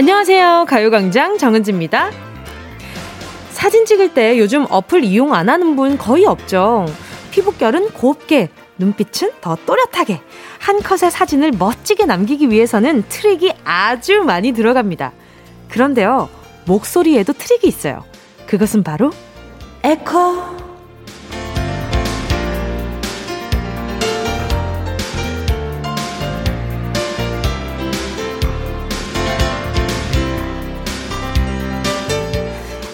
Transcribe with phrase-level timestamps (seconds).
[0.00, 0.64] 안녕하세요.
[0.66, 2.10] 가요광장 정은지입니다.
[3.50, 6.86] 사진 찍을 때 요즘 어플 이용 안 하는 분 거의 없죠.
[7.32, 8.48] 피부결은 곱게,
[8.78, 10.22] 눈빛은 더 또렷하게.
[10.58, 15.12] 한 컷의 사진을 멋지게 남기기 위해서는 트릭이 아주 많이 들어갑니다.
[15.68, 16.30] 그런데요,
[16.64, 18.02] 목소리에도 트릭이 있어요.
[18.46, 19.10] 그것은 바로
[19.82, 20.69] 에코.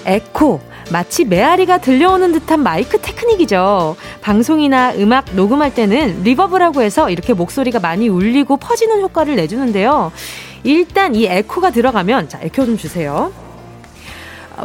[0.07, 0.61] 에코.
[0.93, 3.97] 마치 메아리가 들려오는 듯한 마이크 테크닉이죠.
[4.21, 10.13] 방송이나 음악 녹음할 때는 reverb라고 해서 이렇게 목소리가 많이 울리고 퍼지는 효과를 내주는데요.
[10.63, 13.33] 일단 이 에코가 들어가면, 자, 에코 좀 주세요.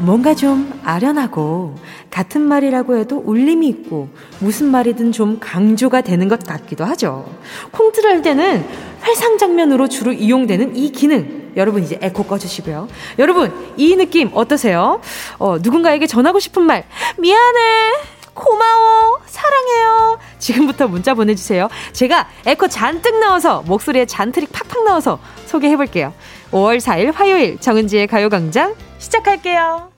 [0.02, 1.76] 뭔가 좀 아련하고
[2.09, 4.08] 같은 말이라고 해도 울림이 있고
[4.39, 7.28] 무슨 말이든 좀 강조가 되는 것 같기도 하죠.
[7.72, 8.66] 콩트를 할 때는
[9.03, 11.41] 회상 장면으로 주로 이용되는 이 기능.
[11.56, 12.88] 여러분 이제 에코 꺼주시고요.
[13.20, 15.02] 여러분 이 느낌 어떠세요?
[15.38, 16.86] 어, 누군가에게 전하고 싶은 말
[17.18, 17.94] 미안해.
[18.34, 19.20] 고마워.
[19.26, 20.20] 사랑해요.
[20.40, 21.70] 지금부터 문자 보내주세요.
[21.92, 26.14] 제가 에코 잔뜩 넣어서 목소리에 잔트릭 팍팍 넣어서 소개해볼게요.
[26.52, 29.92] 5월 4일 화요일 정은지의 가요광장 시작할게요.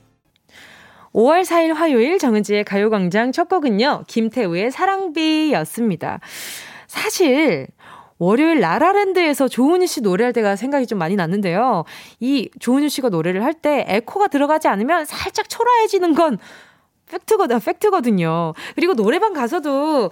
[1.14, 6.18] 5월 4일 화요일 정은지의 가요광장 첫 곡은요, 김태우의 사랑비였습니다.
[6.88, 7.68] 사실,
[8.18, 11.84] 월요일 라라랜드에서 조은유 씨 노래할 때가 생각이 좀 많이 났는데요.
[12.20, 16.38] 이 조은유 씨가 노래를 할 때 에코가 들어가지 않으면 살짝 초라해지는 건
[17.10, 18.54] 팩트거든, 팩트거든요.
[18.74, 20.10] 그리고 노래방 가서도,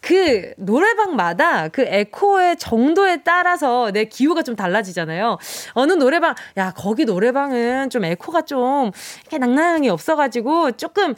[0.00, 5.38] 그 노래방마다 그 에코의 정도에 따라서 내 기호가 좀 달라지잖아요.
[5.74, 8.90] 어느 노래방, 야, 거기 노래방은 좀 에코가 좀
[9.20, 11.14] 이렇게 낭낭이 없어가지고 조금,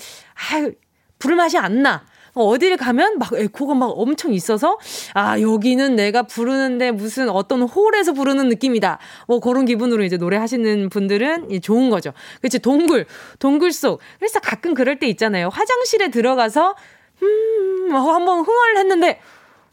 [0.52, 0.72] 아유,
[1.18, 2.04] 부를 맛이 안 나.
[2.44, 4.78] 어디를 가면 막 에코가 막 엄청 있어서
[5.14, 8.98] 아 여기는 내가 부르는데 무슨 어떤 홀에서 부르는 느낌이다.
[9.26, 12.12] 뭐 그런 기분으로 이제 노래하시는 분들은 좋은 거죠.
[12.40, 13.06] 그렇지 동굴
[13.38, 14.00] 동굴 속.
[14.18, 15.48] 그래서 가끔 그럴 때 있잖아요.
[15.48, 16.74] 화장실에 들어가서
[17.22, 19.20] 음 한번 흥얼 했는데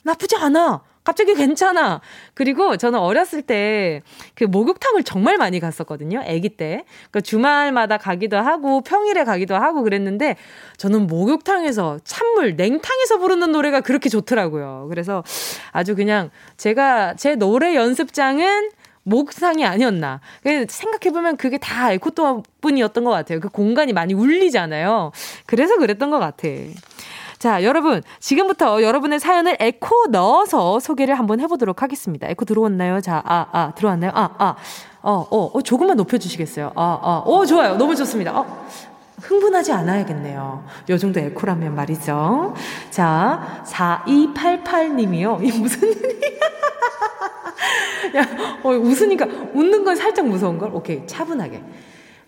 [0.03, 2.02] 나쁘지 않아 갑자기 괜찮아.
[2.34, 4.02] 그리고 저는 어렸을 때
[4.36, 6.19] 그 목욕탕을 정말 많이 갔었거든요.
[6.22, 6.86] 아기 때.
[7.09, 10.36] 그러니까 주말마다 가기도 하고 평일에 가기도 하고 그랬는데
[10.78, 14.88] 저는 목욕탕에서 찬물 냉탕에서 부르는 노래가 그렇게 좋더라고요.
[14.90, 15.24] 그래서
[15.72, 18.72] 아주 그냥 제가 제 노래 연습장은
[19.03, 20.22] 목상이 아니었나.
[20.68, 23.40] 생각해보면 그게 다 에코토 뿐이었던 것 같아요.
[23.40, 25.12] 그 공간이 많이 울리잖아요.
[25.46, 26.47] 그래서 그랬던 것 같아.
[27.44, 32.26] 자, 여러분, 지금부터 여러분의 사연을 에코 넣어서 소개를 한번 해보도록 하겠습니다.
[32.30, 33.02] 에코 들어왔나요?
[33.02, 34.12] 자, 아, 아, 들어왔나요?
[34.16, 34.56] 아, 아,
[35.02, 36.72] 어, 어, 어 조금만 높여주시겠어요?
[36.74, 37.76] 아, 아, 오, 좋아요.
[37.76, 38.31] 너무 좋습니다.
[38.40, 38.66] 어,
[39.24, 40.64] 흥분하지 않아야겠네요.
[40.88, 42.54] 요 정도 에코라면 말이죠.
[42.90, 45.44] 자, 4288님이요.
[45.44, 46.40] 이 무슨 일이야?
[48.24, 50.74] 야, 어, 웃으니까, 웃는 건 살짝 무서운 걸?
[50.74, 51.62] 오케이, 차분하게.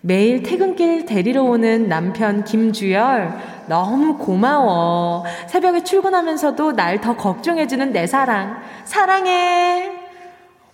[0.06, 5.24] 매일 퇴근길 데리러 오는 남편 김주열, 너무 고마워.
[5.48, 8.56] 새벽에 출근하면서도 날 더 걱정해주는 내 사랑.
[8.84, 9.95] 사랑해.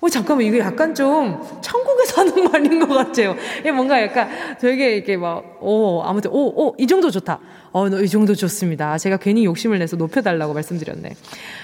[0.03, 3.37] 어, 잠깐만, 이게 약간 좀 천국에서 하는 말인 것 같아요.
[3.73, 4.29] 뭔가 약간
[4.61, 7.39] 되게 이렇게 막, 오, 아무튼, 오, 오, 이 정도 좋다.
[7.71, 8.99] 어, 이 정도 좋습니다.
[8.99, 11.11] 제가 괜히 욕심을 내서 높여달라고 말씀드렸네.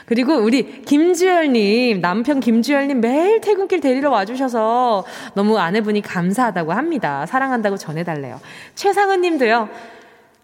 [0.07, 5.05] 그리고 우리 김주열님, 남편 김주열님 매일 퇴근길 데리러 와주셔서
[5.35, 7.27] 너무 아내분이 감사하다고 합니다.
[7.27, 8.41] 사랑한다고 전해달래요.
[8.77, 9.69] 최상은 님도요.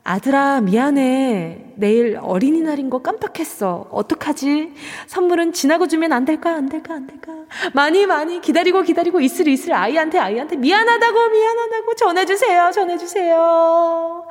[0.07, 1.73] 아들아, 미안해.
[1.77, 3.89] 내일 어린이날인 거 깜빡했어.
[3.91, 4.75] 어떡하지?
[5.07, 6.51] 선물은 지나고 주면 안 될까?
[6.51, 6.93] 안 될까?
[6.93, 7.33] 안 될까?
[7.73, 12.71] 많이, 많이 기다리고 기다리고 있을 있을 아이한테, 아이한테 미안하다고, 미안하다고 전해주세요.
[12.73, 14.29] 전해주세요.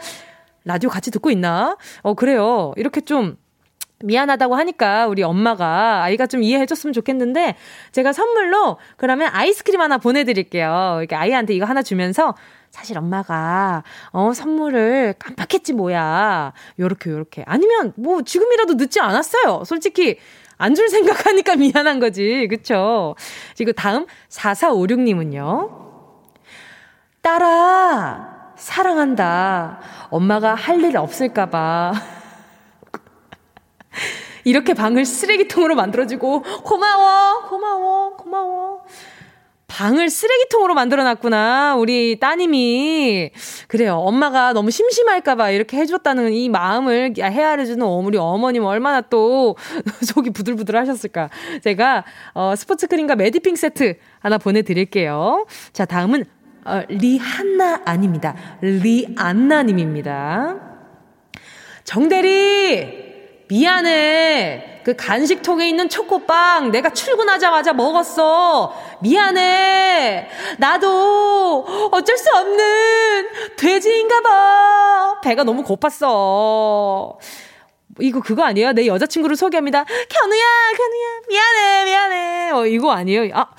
[0.64, 1.76] 라디오 같이 듣고 있나?
[2.04, 2.74] 어, 그래요.
[2.78, 3.38] 이렇게 좀
[4.04, 7.56] 미안하다고 하니까 우리 엄마가 아이가 좀 이해해줬으면 좋겠는데
[7.94, 10.98] 제가 선물로 그러면 아이스크림 하나 보내드릴게요.
[11.00, 12.36] 이렇게 아이한테 이거 하나 주면서
[12.74, 16.54] 사실 엄마가 어 선물을 깜빡했지 뭐야.
[16.80, 17.44] 요렇게 요렇게.
[17.46, 19.64] 아니면 뭐 지금이라도 늦지 않았어요.
[19.64, 20.18] 솔직히
[20.58, 22.48] 안 줄 생각하니까 미안한 거지.
[22.50, 23.16] 그쵸?
[23.56, 25.70] 그리고 다음 4456님은요.
[27.22, 29.80] 딸아 사랑한다.
[30.10, 31.94] 엄마가 할 일 없을까봐.
[34.46, 38.84] 이렇게 방을 쓰레기통으로 만들어주고, 고마워, 고마워, 고마워.
[39.74, 41.76] 방을 쓰레기통으로 만들어 놨구나.
[41.78, 43.32] 우리 따님이.
[43.68, 43.96] 그래요.
[43.96, 49.58] 엄마가 너무 심심할까봐 이렇게 해줬다는 이 마음을 헤아려주는 우리 어머님 얼마나 또
[50.06, 51.32] 속이 부들부들 하셨을까.
[51.64, 52.06] 제가,
[52.36, 55.48] 어, 스포츠 크림과 매디핑 세트 하나 보내드릴게요.
[55.72, 56.26] 자, 다음은,
[56.66, 58.36] 어, 리한나 아닙니다.
[58.62, 60.56] 리안나님입니다.
[61.84, 63.14] 정대리!
[63.50, 64.73] 미안해.
[64.84, 68.74] 그 간식통에 있는 초코빵 내가 출근하자마자 먹었어.
[69.02, 70.30] 미안해.
[70.58, 73.28] 나도 어쩔 수 없는
[73.58, 75.22] 돼지인가 봐.
[75.24, 77.18] 배가 너무 고팠어.
[78.00, 78.74] 이거 그거 아니에요?
[78.74, 79.84] 내 여자친구를 소개합니다.
[79.84, 80.44] 견우야,
[80.78, 82.52] 견우야, 미안해, 미안해.
[82.52, 83.30] 어, 이거 아니에요?
[83.36, 83.52] 아,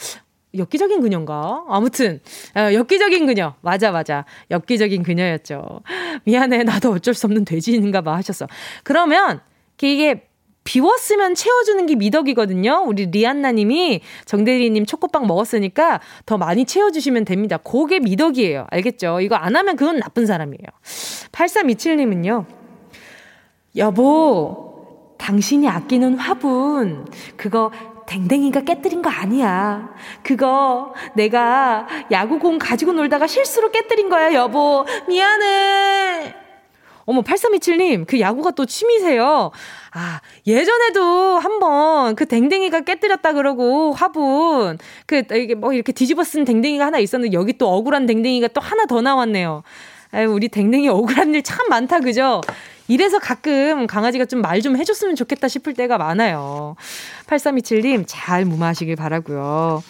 [0.57, 1.65] 엽기적인 그녀인가?
[1.69, 2.21] 아무튼,
[2.57, 3.55] 어, 엽기적인 그녀.
[3.61, 4.25] 맞아, 맞아.
[4.51, 5.83] 엽기적인 그녀였죠.
[6.25, 8.47] 미안해, 나도 어쩔 수 없는 돼지인가 봐 하셨어.
[8.83, 9.41] 그러면,
[9.83, 10.27] 이게
[10.65, 12.85] 비웠으면 채워주는 게 미덕이거든요.
[12.87, 17.59] 우리 리안나님이 정대리님 초코빵 먹었으니까 더 많이 채워주시면 됩니다.
[17.59, 18.67] 그게 미덕이에요.
[18.71, 19.21] 알겠죠?
[19.21, 20.67] 이거 안 하면 그건 나쁜 사람이에요.
[21.33, 22.47] 8327님은요.
[23.77, 27.07] 여보, 당신이 아끼는 화분,
[27.37, 27.71] 그거
[28.07, 29.91] 댕댕이가 깨뜨린 거 아니야.
[30.23, 34.85] 그거 내가 야구공 가지고 놀다가 실수로 깨뜨린 거야, 여보.
[35.09, 36.14] 미안해.
[37.07, 39.51] 어머, 8327님, 그 야구가 또 취미세요.
[39.93, 46.87] 아, 예전에도 한번 그 댕댕이가 깨뜨렸다 그러고 화분, 그, 이게 뭐 이렇게 뒤집어 쓴 댕댕이가
[46.87, 49.63] 하나 있었는데 여기 또 억울한 댕댕이가 또 하나 더 나왔네요.
[50.13, 52.41] 아유, 우리 댕댕이 억울한 일 참 많다, 그죠?
[52.87, 56.77] 이래서 가끔 강아지가 좀 말좀 좀 해줬으면 좋겠다 싶을 때가 많아요.
[57.27, 59.83] 8327님, 잘 무마하시길 바라고요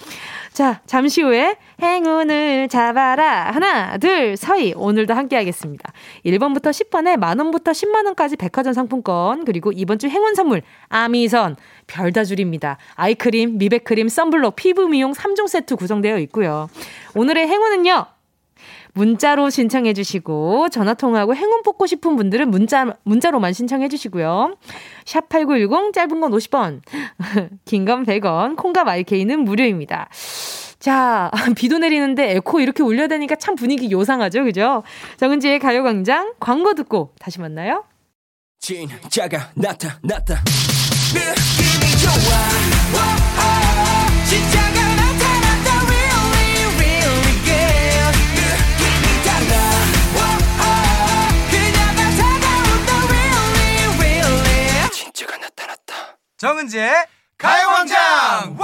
[0.54, 3.50] 자, 잠시 후에 행운을 잡아라.
[3.50, 4.72] 하나, 둘, 서희.
[4.76, 5.92] 오늘도 함께 하겠습니다.
[6.24, 11.56] 1번부터 10번에 만원부터 10만원까지 백화점 상품권, 그리고 이번 주 행운 선물, 아미선,
[11.88, 12.78] 별다줄입니다.
[12.94, 16.68] 아이크림, 미백크림, 썬블록, 피부 미용 3종 세트 구성되어 있고요.
[17.16, 18.06] 오늘의 행운은요,
[18.94, 24.56] 문자로 신청해 주시고 전화 통화하고 행운 뽑고 싶은 분들은 문자 문자로만 신청해 주시고요.
[25.04, 26.80] 샵 8910 짧은 건 50원.
[27.66, 28.56] 긴 건 100원.
[28.56, 30.08] 콩과 마이케이는 무료입니다.
[30.78, 34.44] 자, 비도 내리는데 에코 이렇게 울려야 되니까 참 분위기 요상하죠.
[34.44, 34.82] 그죠?
[35.16, 37.84] 정은지의 가요 광장 광고 듣고 다시 만나요.
[38.60, 40.42] 진짜가 나타났다.
[41.14, 43.33] 느낌이 좋아.
[56.36, 56.92] 정은지의
[57.38, 58.56] 가요광장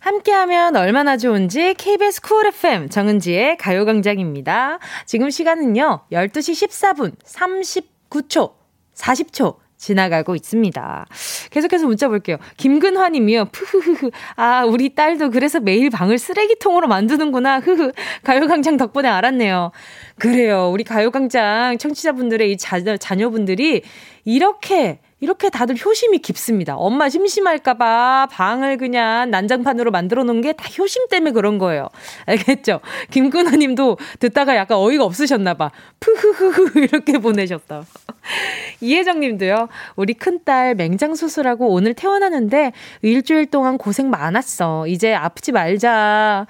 [0.00, 4.78] 함께하면 얼마나 좋은지 KBS 쿨 FM 정은지의 가요광장입니다.
[5.06, 8.52] 지금 시간은요 12시 14분 39초
[8.94, 11.06] 40초 지나가고 있습니다.
[11.50, 12.36] 계속해서 문자 볼게요.
[12.56, 13.46] 김근화님이요.
[13.46, 14.10] 푸흐흐흐.
[14.36, 17.58] 아, 우리 딸도 그래서 매일 방을 쓰레기통으로 만드는구나.
[17.58, 17.90] 흐흐.
[18.22, 19.72] 가요광장 덕분에 알았네요.
[20.18, 20.70] 그래요.
[20.70, 23.82] 우리 가요광장 청취자분들의 이 자녀, 자녀분들이
[24.24, 26.74] 이렇게 이렇게 다들 효심이 깊습니다.
[26.76, 31.88] 엄마 심심할까봐 방을 그냥 난장판으로 만들어 놓은 게 다 효심 때문에 그런 거예요.
[32.26, 32.80] 알겠죠?
[33.10, 35.70] 김근호 님도 듣다가 약간 어이가 없으셨나봐.
[36.00, 37.84] 푸흐흐흐 이렇게 보내셨다.
[38.80, 39.68] 이혜정 님도요.
[39.96, 42.72] 우리 큰딸 맹장 수술하고 오늘 퇴원하는데
[43.02, 44.86] 일주일 동안 고생 많았어.
[44.88, 46.46] 이제 아프지 말자.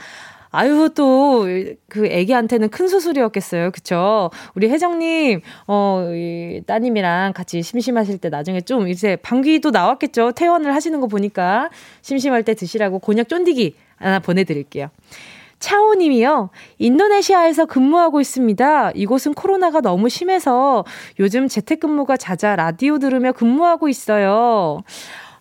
[0.53, 1.47] 아유, 또,
[1.89, 3.71] 그 애기한테는 큰 수술이었겠어요.
[3.71, 4.31] 그쵸?
[4.55, 10.33] 우리 혜정님, 어, 이 따님이랑 같이 심심하실 때 나중에 좀 이제 방귀도 나왔겠죠?
[10.33, 11.71] 퇴원을 하시는 거 보니까
[12.03, 14.91] 심심할 때 드시라고 곤약 쫀디기 하나 보내드릴게요.
[15.59, 16.51] 차오님이요.
[16.79, 18.91] 인도네시아에서 근무하고 있습니다.
[18.95, 20.85] 이곳은 코로나가 너무 심해서
[21.21, 24.83] 요즘 재택근무가 잦아 라디오 들으며 근무하고 있어요.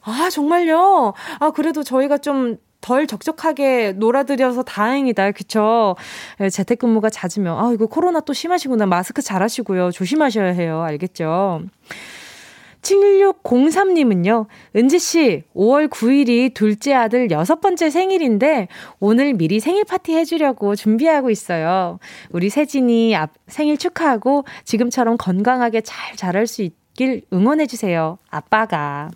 [0.04, 1.14] 아, 정말요?
[1.40, 5.32] 아, 그래도 저희가 좀 덜 적적하게 놀아드려서 다행이다.
[5.32, 5.96] 그쵸?
[6.40, 8.88] 예, 재택근무가 잦으면, 아, 이거 코로나 또 심하시구나.
[8.88, 9.92] 마스크 잘 하시고요.
[9.92, 10.82] 조심하셔야 해요.
[10.82, 11.62] 알겠죠?
[12.82, 18.68] 7603님은요, 은지씨, 5월 9일이 둘째 아들 여섯 번째 생일인데,
[19.00, 22.00] 오늘 미리 생일 파티 해주려고 준비하고 있어요.
[22.32, 23.16] 우리 세진이
[23.48, 28.18] 생일 축하하고, 지금처럼 건강하게 잘 자랄 수 있길 응원해주세요.
[28.32, 29.12] 아빠가.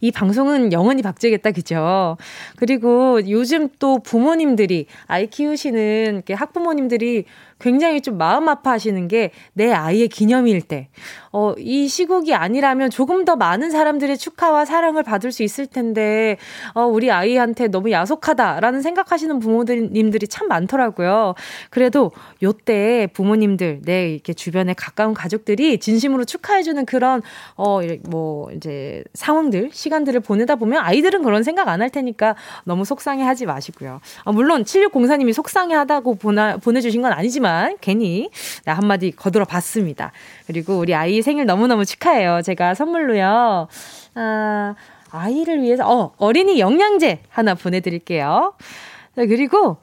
[0.00, 2.16] 이 방송은 영원히 박제겠다, 그죠?
[2.56, 7.24] 그리고 요즘 또 부모님들이, 아이 키우시는 학부모님들이
[7.60, 10.88] 굉장히 좀 마음 아파하시는 게 내 아이의 기념일 때,
[11.32, 16.36] 어, 이 시국이 아니라면 조금 더 많은 사람들의 축하와 사랑을 받을 수 있을 텐데,
[16.74, 21.34] 어, 우리 아이한테 너무 야속하다라는 생각하시는 부모님들이 참 많더라고요.
[21.70, 22.12] 그래도
[22.42, 27.22] 요때 부모님들, 내 이렇게 주변에 가까운 가족들이 진심으로 축하해주는 그런,
[27.56, 32.34] 어, 뭐, 이제 상황들, 시간들을 보내다 보면 아이들은 그런 생각 안 할 테니까
[32.64, 34.00] 너무 속상해 하지 마시고요.
[34.24, 36.16] 어, 물론 7604님이 속상해 하다고
[36.60, 38.30] 보내주신 건 아니지만, 하지만 괜히
[38.64, 40.12] 나 한마디 거들어 봤습니다.
[40.46, 42.42] 그리고 우리 아이 생일 너무너무 축하해요.
[42.42, 43.68] 제가 선물로요.
[44.14, 44.74] 아,
[45.10, 48.52] 아이를 위해서 어, 어린이 영양제 하나 보내 드릴게요.
[49.14, 49.78] 네, 그리고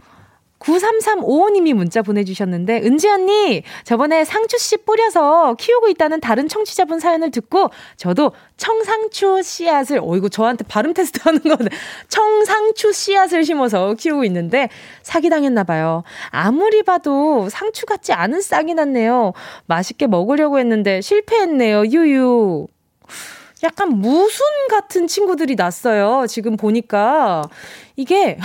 [0.60, 8.32] 9335님이 문자 보내주셨는데, 은지 언니, 저번에 상추씨 뿌려서 키우고 있다는 다른 청취자분 사연을 듣고, 저도
[8.58, 11.70] 청상추 씨앗을, 어, 이거 저한테 발음 테스트 하는 건데,
[12.08, 14.70] 청상추 씨앗을 심어서 키우고 있는데,
[15.04, 16.04] 사기당했나봐요.
[16.30, 19.34] 아무리 봐도 상추 같지 않은 싹이 났네요.
[19.66, 22.68] 맛있게 먹으려고 했는데, 실패했네요, 유유.
[23.64, 26.28] 약간 무순 같은 친구들이 났어요.
[26.28, 27.44] 지금 보니까.
[27.96, 28.38] 이게,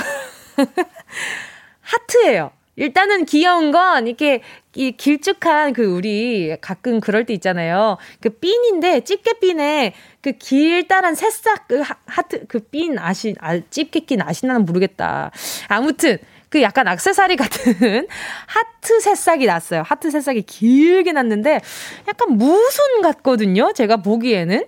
[1.91, 2.51] 하트예요.
[2.77, 4.41] 일단은 귀여운 건 이렇게
[4.75, 7.99] 이 길쭉한 그 우리 가끔 그럴 때 있잖아요.
[8.21, 9.93] 그 핀인데 집게 핀에
[10.23, 15.31] 그 길다란 새싹 그 하트 그 핀 아시 아 집게 낀 아시나는 모르겠다.
[15.69, 16.19] 아무튼
[16.49, 18.07] 그 약간 악세사리 같은
[18.47, 19.83] 하트 새싹이 났어요.
[19.85, 21.61] 하트 새싹이 길게 났는데
[22.09, 23.73] 약간 무순 같거든요.
[23.75, 24.65] 제가 보기에는.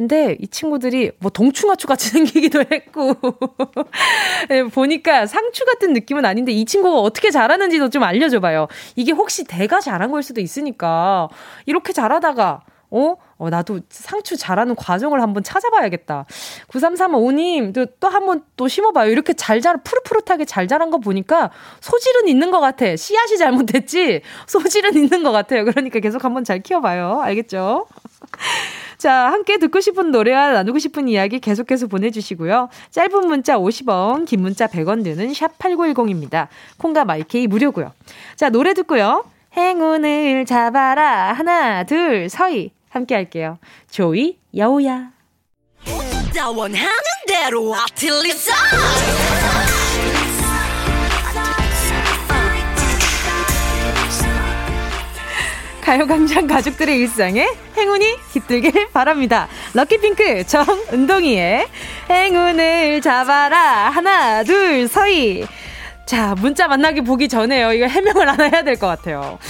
[0.00, 3.14] 근데 이 친구들이 뭐 동충하초 같이 생기기도 했고
[4.48, 8.68] 네, 보니까 상추 같은 느낌은 아닌데 이 친구가 어떻게 자라는지도 좀 알려줘봐요.
[8.96, 11.28] 이게 혹시 대가 자란 걸 수도 있으니까
[11.66, 13.16] 이렇게 자라다가 어?
[13.36, 16.24] 어, 나도 상추 자라는 과정을 한번 찾아봐야겠다.
[16.68, 19.10] 9335님, 또, 또 한번 또 심어봐요.
[19.10, 22.96] 이렇게 잘 자라, 푸릇푸릇하게 잘 자란 거 보니까 소질은 있는 것 같아.
[22.96, 24.22] 씨앗이 잘못됐지?
[24.48, 25.64] 소질은 있는 것 같아요.
[25.64, 27.20] 그러니까 계속 한번 잘 키워봐요.
[27.20, 27.86] 알겠죠?
[29.00, 32.68] 자, 함께 듣고 싶은 노래와 나누고 싶은 이야기 계속해서 보내주시고요.
[32.90, 36.48] 짧은 문자 50원, 긴 문자 100원 드는 샵 8910입니다.
[36.76, 37.92] 콩과 마이케이 무료고요.
[38.36, 39.24] 자, 노래 듣고요.
[39.56, 41.32] 행운을 잡아라.
[41.32, 42.72] 하나, 둘, 서희.
[42.90, 43.58] 함께 할게요.
[43.90, 45.12] 조이, 여우야.
[46.54, 46.88] 원하는
[47.26, 48.52] 대로 아틀리사
[55.90, 59.48] 가요광장 가족들의 일상에 행운이 깃들길 바랍니다.
[59.74, 61.66] 럭키핑크 정은동이의
[62.08, 63.90] 행운을 잡아라.
[63.90, 65.44] 하나, 둘, 서희.
[66.06, 67.72] 자, 문자 만나기 보기 전에요.
[67.72, 69.40] 이거 해명을 하나 해야 될 것 같아요.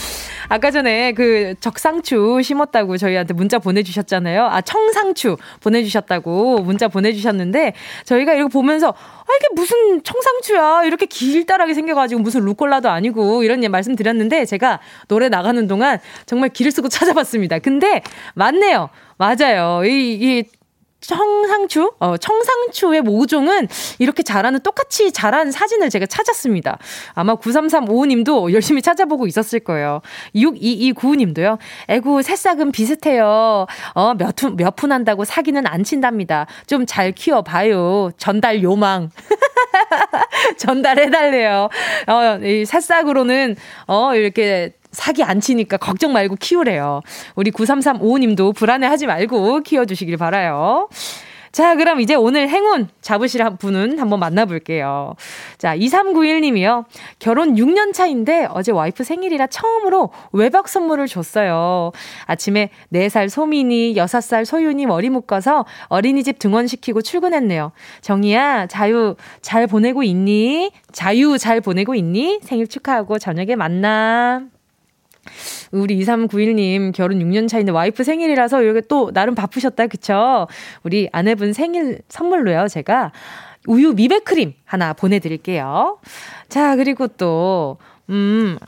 [0.51, 4.47] 아까 전에 그 적상추 심었다고 저희한테 문자 보내주셨잖아요.
[4.47, 7.73] 아, 청상추 보내주셨다고 문자 보내주셨는데
[8.05, 10.83] 저희가 이거 보면서 아, 이게 무슨 청상추야.
[10.87, 16.49] 이렇게 길다랗게 생겨가지고 무슨 루꼴라도 아니고 이런 예 말씀 드렸는데 제가 노래 나가는 동안 정말
[16.49, 17.61] 길을 쓰고 찾아봤습니다.
[17.61, 18.03] 근데
[18.35, 18.91] 맞네요.
[19.19, 19.85] 맞아요.
[19.85, 20.45] 이, 이
[21.01, 26.79] 청상추, 어, 청상추의 모종은 이렇게 자라는 똑같이 자란 사진을 제가 찾았습니다.
[27.15, 30.01] 아마 9335님도 열심히 찾아보고 있었을 거예요.
[30.35, 31.59] 6229님도요.
[31.89, 33.67] 에구, 새싹은 비슷해요.
[33.95, 36.47] 어, 몇, 몇 푼 한다고 사기는 안 친답니다.
[36.67, 38.11] 좀 잘 키워봐요.
[38.17, 39.11] 전달 요망.
[40.59, 41.69] 전달해달래요.
[42.07, 47.01] 어, 이 새싹으로는, 어, 이렇게 사기 안 치니까 걱정 말고 키우래요.
[47.35, 50.89] 우리 9335님도 불안해하지 말고 키워주시길 바라요.
[51.53, 55.17] 자, 그럼 이제 오늘 행운 잡으실 분은 한번 만나볼게요.
[55.59, 56.85] 자, 2391님이요.
[57.19, 61.91] 결혼 6년 차인데 어제 와이프 생일이라 처음으로 외박 선물을 줬어요.
[62.27, 67.73] 아침에 4살 소민이, 6살 소윤이 머리 묶어서 어린이집 등원시키고 출근했네요.
[68.01, 70.71] 정희야, 자유 잘 보내고 있니?
[70.93, 72.41] 자유 잘 보내고 있니?
[72.45, 74.43] 생일 축하하고 저녁에 만나.
[75.73, 79.87] 우리 2391님 결혼 6년 차인데 와이프 생일이라서 이렇게 또 나름 바쁘셨다.
[79.87, 80.47] 그쵸?
[80.83, 82.69] 우리 아내분 생일 선물로요.
[82.69, 83.13] 제가
[83.67, 85.99] 우유 미백크림 하나 보내드릴게요.
[86.49, 87.77] 자, 그리고 또,
[88.09, 88.59] 음,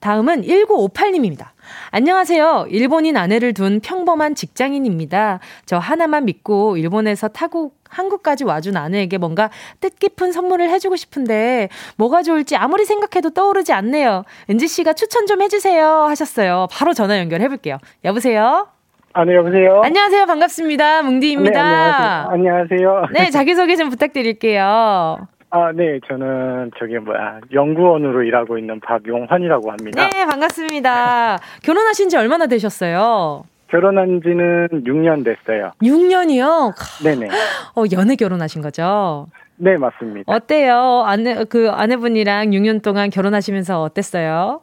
[0.00, 1.48] 다음은 1958님입니다.
[1.90, 2.66] 안녕하세요.
[2.70, 5.40] 일본인 아내를 둔 평범한 직장인입니다.
[5.64, 12.56] 저 하나만 믿고 일본에서 타고 한국까지 와준 아내에게 뭔가 뜻깊은 선물을 해주고 싶은데 뭐가 좋을지
[12.56, 14.24] 아무리 생각해도 떠오르지 않네요.
[14.50, 16.66] 은지 씨가 추천 좀 해주세요 하셨어요.
[16.70, 17.78] 바로 전화 연결해볼게요.
[18.04, 18.68] 여보세요?
[19.12, 19.80] 아, 네, 여보세요?
[19.82, 20.26] 안녕하세요.
[20.26, 21.02] 반갑습니다.
[21.02, 21.62] 뭉디입니다.
[21.62, 22.28] 네, 안녕하세요.
[22.30, 23.06] 안녕하세요.
[23.14, 25.26] 네, 자기소개 좀 부탁드릴게요.
[25.56, 30.10] 아, 네, 저는 저기 뭐야 연구원으로 일하고 있는 박용환이라고 합니다.
[30.10, 31.38] 네, 반갑습니다.
[31.62, 33.44] 결혼하신 지 얼마나 되셨어요?
[33.68, 35.72] 결혼한 지는 6년 됐어요.
[35.82, 36.74] 6년이요?
[37.04, 37.28] 네네.
[37.74, 39.28] 어, 연애 결혼하신 거죠?
[39.56, 40.30] 네, 맞습니다.
[40.30, 41.02] 어때요?
[41.06, 44.60] 아내, 그 아내분이랑 6년 동안 결혼하시면서 어땠어요?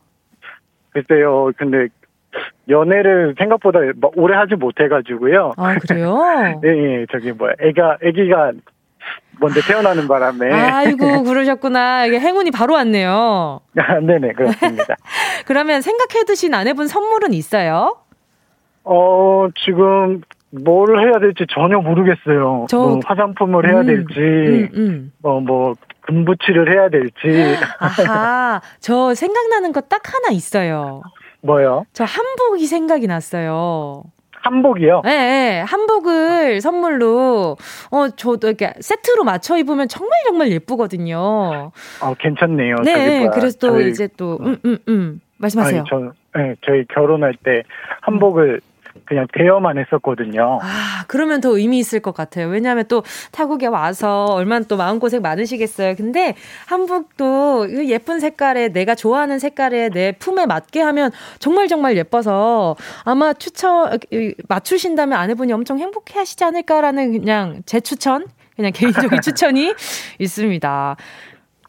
[0.92, 1.88] 글쎄요, 근데
[2.70, 3.80] 연애를 생각보다
[4.16, 5.54] 오래 하지 못해가지고요.
[5.58, 6.20] 아, 그래요?
[6.62, 8.52] 네, 네, 저기 뭐야, 애가, 애기가
[9.40, 10.52] 먼저 태어나는 바람에.
[10.52, 12.06] 아이고, 그러셨구나.
[12.06, 13.60] 이게 행운이 바로 왔네요.
[13.78, 14.96] 아, 네네, 그렇습니다.
[15.46, 17.98] 그러면 생각해 두신 아내분 선물은 있어요?
[18.84, 20.22] 어, 지금
[20.52, 22.68] 뭘 해야 될지 전혀 모르겠어요.
[22.70, 22.78] 저...
[22.78, 25.12] 뭐 화장품을 해야 음, 될지, 음, 음.
[25.24, 27.56] 어, 뭐, 금붙이를 해야 될지.
[27.80, 31.02] 아하, 저 생각나는 거 딱 하나 있어요.
[31.42, 31.86] 뭐요?
[31.94, 34.04] 저 한복이 생각이 났어요.
[34.44, 35.02] 한복이요?
[35.06, 37.58] 네, 네, 한복을 선물로,
[37.92, 41.72] 어, 저도 이렇게 세트로 맞춰 입으면 정말 정말 예쁘거든요.
[42.02, 42.76] 어, 괜찮네요.
[42.84, 45.22] 네, 그래서 또 저희, 이제 또, 음, 음, 음.
[45.38, 45.80] 말씀하세요.
[45.80, 47.64] 아니, 저, 네, 저희 결혼할 때
[48.02, 48.60] 한복을
[49.06, 50.60] 그냥 대여만 했었거든요.
[50.62, 52.48] 아, 그러면 더 의미 있을 것 같아요.
[52.48, 55.96] 왜냐하면 또 타국에 와서 얼마나 또 마음고생 많으시겠어요.
[55.96, 56.36] 근데
[56.68, 64.00] 한복도 예쁜 색깔에 내가 좋아하는 색깔에 내 품에 맞게 하면 정말 정말 예뻐서 아마 추천,
[64.48, 69.74] 맞추신다면 아내분이 엄청 행복해 하시지 않을까라는 그냥 제 추천, 그냥 개인적인 추천이
[70.20, 70.96] 있습니다.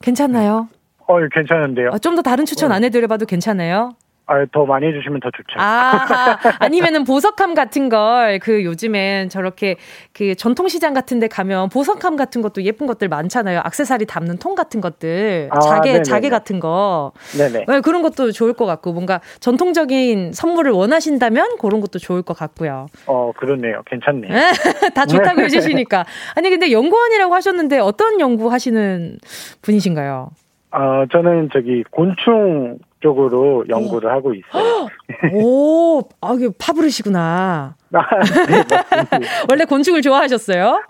[0.03, 0.69] 괜찮나요?
[1.07, 1.91] 어, 괜찮은데요.
[1.93, 3.95] 아, 좀더 다른 추천 안 해드려봐도 괜찮아요?
[4.27, 5.57] 아, 더 많이 해주시면 더 좋죠.
[5.59, 9.77] 아, 아니면은 보석함 같은 걸, 그 요즘엔 저렇게
[10.15, 13.61] 그 전통시장 같은 데 가면 보석함 같은 것도 예쁜 것들 많잖아요.
[13.65, 15.49] 악세사리 담는 통 같은 것들.
[15.53, 16.03] 아, 자개, 네네네.
[16.05, 17.13] 자개 같은 거.
[17.37, 17.67] 네네.
[17.69, 22.87] 네, 그런 것도 좋을 것 같고, 뭔가 전통적인 선물을 원하신다면 그런 것도 좋을 것 같고요.
[23.07, 23.83] 어, 그렇네요.
[23.87, 24.33] 괜찮네요.
[24.95, 25.45] 다 좋다고 네.
[25.45, 26.07] 해주시니까.
[26.35, 29.19] 아니, 근데 연구원이라고 하셨는데 어떤 연구 하시는
[29.61, 30.31] 분이신가요?
[30.77, 34.13] 어, 저는 저기 곤충 쪽으로 연구를 오.
[34.13, 34.89] 하고 있어요.
[35.33, 37.77] 오, 아, 이게 파브르시구나.
[37.93, 38.01] 아,
[38.49, 38.65] 네,
[39.49, 40.83] 원래 곤충을 좋아하셨어요?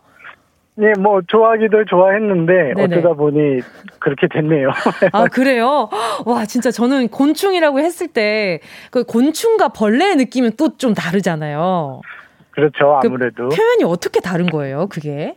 [0.76, 2.96] 네, 뭐 좋아하기도 좋아했는데 네네.
[2.96, 3.60] 어쩌다 보니
[4.00, 4.70] 그렇게 됐네요.
[5.12, 5.88] 아 그래요?
[6.26, 8.58] 와 진짜 저는 곤충이라고 했을 때
[8.90, 12.00] 그 곤충과 벌레의 느낌은 또 좀 다르잖아요.
[12.50, 15.36] 그렇죠, 그 아무래도 그 표현이 어떻게 다른 거예요, 그게?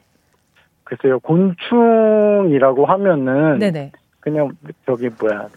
[0.86, 3.92] 글쎄요, 곤충이라고 하면은 네네.
[4.28, 4.50] 그냥
[4.86, 5.48] 저기 뭐야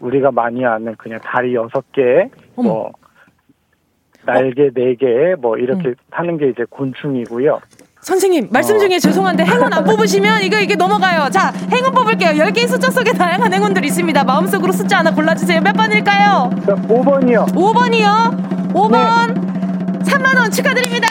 [0.00, 2.90] 우리가 많이 아는 그냥 다리 여섯 개, 뭐
[4.24, 5.94] 날개 네 개, 뭐 이렇게 음.
[6.10, 7.60] 하는 게 이제 곤충이고요.
[8.00, 8.78] 선생님, 말씀 어.
[8.80, 8.98] 중에 어.
[8.98, 11.30] 죄송한데 행운 안 뽑으시면 이거 이게 넘어가요.
[11.30, 12.30] 자, 행운 뽑을게요.
[12.30, 14.24] 10개의 숫자 속에 다양한 행운들이 있습니다.
[14.24, 15.60] 마음속으로 숫자 하나 골라주세요.
[15.60, 16.50] 몇 번일까요?
[16.66, 17.54] 자, 5번이요.
[17.54, 18.72] 5번이요?
[18.72, 19.34] 5번.
[19.34, 20.10] 네.
[20.10, 21.06] 3만원 축하드립니다.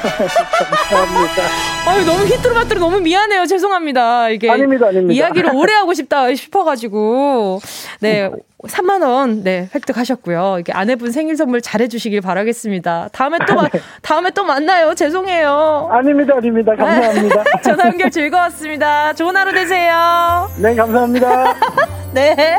[0.00, 1.42] 감사합니다.
[1.86, 3.46] 아유, 너무 히트로마트로 너무 미안해요.
[3.46, 4.30] 죄송합니다.
[4.30, 4.50] 이게.
[4.50, 5.14] 아닙니다, 아닙니다.
[5.14, 7.60] 이야기를 오래 하고 싶다 싶어가지고.
[8.00, 8.30] 네.
[8.64, 10.56] 3만 원, 네, 획득하셨고요.
[10.58, 13.08] 이게 아내분 생일 선물 잘해주시길 바라겠습니다.
[13.12, 13.80] 다음에 또, 마, 네.
[14.02, 14.96] 다음에 또 만나요.
[14.96, 15.88] 죄송해요.
[15.92, 16.74] 아닙니다, 아닙니다.
[16.74, 17.44] 감사합니다.
[17.62, 19.12] 전화 연결 즐거웠습니다.
[19.12, 20.50] 좋은 하루 되세요.
[20.60, 21.54] 네, 감사합니다.
[22.12, 22.58] 네.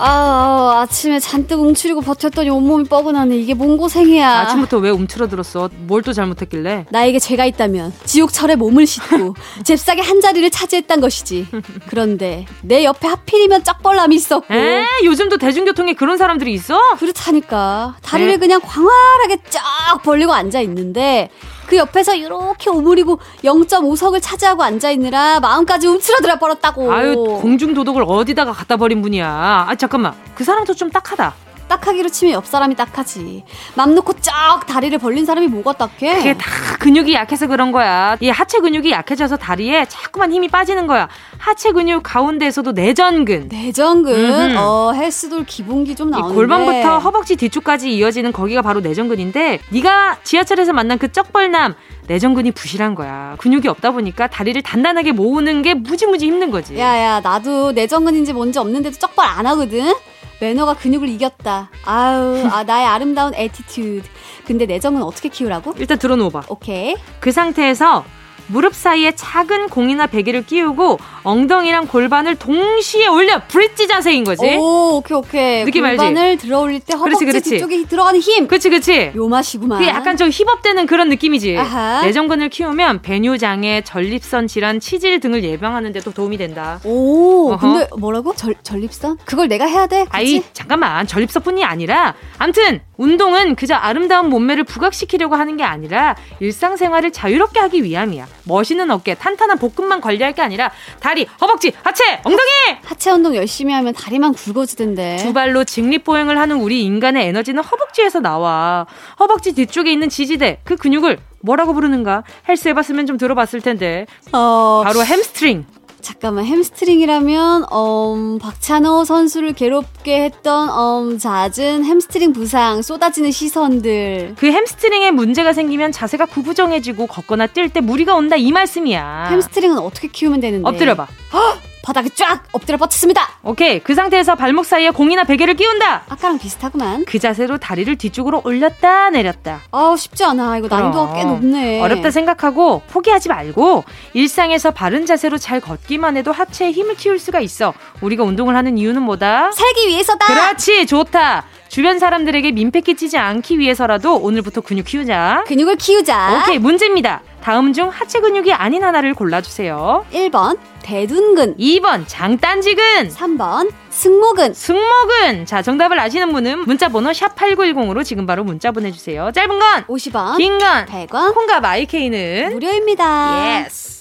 [0.00, 3.36] 아, 아 침에 잔뜩 움츠리고 버텼더니 온몸이 뻐근하네.
[3.36, 4.28] 이게 뭔 고생이야.
[4.40, 5.70] 아침부터 왜 움츠러들었어?
[5.86, 6.86] 뭘 또 잘못했길래?
[6.90, 9.34] 나에게 죄가 있다면 지옥철에 몸을 싣고
[9.64, 11.48] 잽싸게 한 자리를 차지했단 것이지.
[11.88, 14.54] 그런데 내 옆에 하필이면 쩍벌남이 있었고.
[14.54, 14.84] 에?
[15.04, 16.78] 요즘도 대중교통에 그런 사람들이 있어?
[16.98, 17.96] 그렇다니까.
[18.02, 18.36] 다리를 에?
[18.36, 21.30] 그냥 광활하게 쫙 벌리고 앉아 있는데
[21.68, 26.90] 그 옆에서 이렇게 오므리고 0.5석을 차지하고 앉아있느라 마음까지 움츠러들어 버렸다고.
[26.90, 29.66] 아유, 공중도덕을 어디다가 갖다 버린 분이야.
[29.68, 30.14] 아, 잠깐만.
[30.34, 31.34] 그 사람도 좀 딱하다.
[31.68, 33.44] 딱하기로 치면 옆 사람이 딱하지.
[33.74, 36.16] 맘 놓고 쫙 다리를 벌린 사람이 뭐가 딱해?
[36.16, 36.48] 그게 다
[36.80, 38.16] 근육이 약해서 그런 거야.
[38.20, 41.08] 이 하체 근육이 약해져서 다리에 자꾸만 힘이 빠지는 거야.
[41.38, 43.48] 하체 근육 가운데에서도 내전근.
[43.48, 44.14] 내전근?
[44.14, 44.58] 음흠.
[44.58, 46.34] 어, 헬스돌 기본기 좀 나오는데.
[46.34, 51.74] 골반부터 허벅지 뒤쪽까지 이어지는 거기가 바로 내전근인데 네가 지하철에서 만난 그 쩍벌남
[52.06, 53.34] 내전근이 부실한 거야.
[53.38, 56.78] 근육이 없다 보니까 다리를 단단하게 모으는 게 무지무지 힘든 거지.
[56.78, 59.92] 야야, 나도 내전근인지 뭔지 없는데도 쩍벌 안 하거든.
[60.40, 61.70] 매너가 근육을 이겼다.
[61.84, 64.08] 아유, 아, 나의 아름다운 attitude.
[64.46, 65.74] 근데 내전근은 어떻게 키우라고?
[65.78, 66.44] 일단 들어놓아봐.
[66.48, 66.94] 오케이.
[67.20, 68.04] 그 상태에서
[68.48, 74.56] 무릎 사이에 작은 공이나 베개를 끼우고 엉덩이랑 골반을 동시에 올려 bridge 자세인 거지.
[74.56, 75.64] 오, 오케이 오케이.
[75.64, 76.46] 느낌 골반을 알지?
[76.46, 77.50] 들어 올릴 때 허벅지 그렇지, 그렇지.
[77.50, 78.46] 뒤쪽에 들어가는 힘.
[78.48, 79.12] 그렇지, 그렇지.
[79.14, 79.78] 요 맛이구만.
[79.78, 81.56] 그게 약간 좀 hip up되는 그런 느낌이지.
[81.58, 82.02] 아하.
[82.02, 86.80] 내전근을 키우면 배뇨 장애, 전립선 질환, 치질 등을 예방하는 데도 도움이 된다.
[86.84, 87.58] 오, 어허.
[87.72, 88.34] 근데 뭐라고?
[88.34, 89.18] 절, 전립선?
[89.24, 90.04] 그걸 내가 해야 돼?
[90.04, 90.10] 그치?
[90.16, 91.06] 아이, 잠깐만.
[91.06, 98.26] 전립선뿐이 아니라 암튼 운동은 그저 아름다운 몸매를 부각시키려고 하는 게 아니라 일상생활을 자유롭게 하기 위함이야.
[98.48, 102.78] 멋있는 어깨, 탄탄한 복근만 관리할 게 아니라 다리, 허벅지, 하체, 엉덩이!
[102.84, 105.18] 하체 운동 열심히 하면 다리만 굵어지던데.
[105.18, 108.86] 두 발로 직립보행을 하는 우리 인간의 에너지는 허벅지에서 나와.
[109.20, 112.24] 허벅지 뒤쪽에 있는 지지대, 그 근육을 뭐라고 부르는가?
[112.48, 114.06] 헬스 해봤으면 좀 들어봤을 텐데.
[114.32, 114.82] 어...
[114.84, 115.66] 바로 햄스트링.
[116.08, 124.34] 잠깐만 햄스트링이라면 음, 박찬호 선수를 괴롭게 했던 음, 잦은 햄스트링 부상 쏟아지는 시선들.
[124.38, 129.28] 그 햄스트링에 문제가 생기면 자세가 구부정해지고 걷거나 뛸 때 무리가 온다 이 말씀이야.
[129.32, 130.66] 햄스트링은 어떻게 키우면 되는데?
[130.66, 131.06] 엎드려봐.
[131.34, 131.58] 헉!
[131.88, 133.26] 바닥에 쫙 엎드려 뻗쳤습니다.
[133.42, 133.78] 오케이.
[133.78, 136.02] 그 상태에서 발목 사이에 공이나 베개를 끼운다.
[136.10, 137.06] 아까랑 비슷하구만.
[137.06, 139.60] 그 자세로 다리를 뒤쪽으로 올렸다 내렸다.
[139.72, 140.58] 아 쉽지 않아.
[140.58, 141.80] 이거 난이도가 꽤 높네.
[141.80, 147.72] 어렵다 생각하고 포기하지 말고 일상에서 바른 자세로 잘 걷기만 해도 하체에 힘을 키울 수가 있어.
[148.02, 149.52] 우리가 운동을 하는 이유는 뭐다?
[149.52, 150.26] 살기 위해서다.
[150.26, 150.84] 그렇지.
[150.84, 151.46] 좋다.
[151.68, 155.44] 주변 사람들에게 민폐 끼치지 않기 위해서라도 오늘부터 근육 키우자.
[155.46, 156.42] 근육을 키우자.
[156.42, 157.20] 오케이, 문제입니다.
[157.42, 160.04] 다음 중 하체 근육이 아닌 하나를 골라주세요.
[160.12, 168.24] 1번 대둔근 2번 장딴지근 3번 승모근 승모근 자 정답을 아시는 분은 문자번호 샵 8910으로 지금
[168.26, 173.97] 바로 문자 보내주세요 짧은 건 50원 긴 건 100원 콩과 마이케이는 무료입니다 yes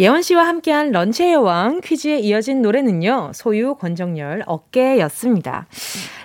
[0.00, 5.66] 예원 씨와 함께한 런치의 여왕 퀴즈에 이어진 노래는요, 소유 권정열 어깨였습니다.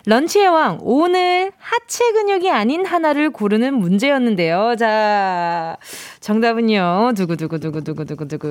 [0.05, 4.77] 런치의 왕, 오늘 하체 근육이 아닌 하나를 고르는 문제였는데요.
[4.79, 5.75] 자,
[6.21, 8.47] 정답은요, 두구두구두구두구두구두구.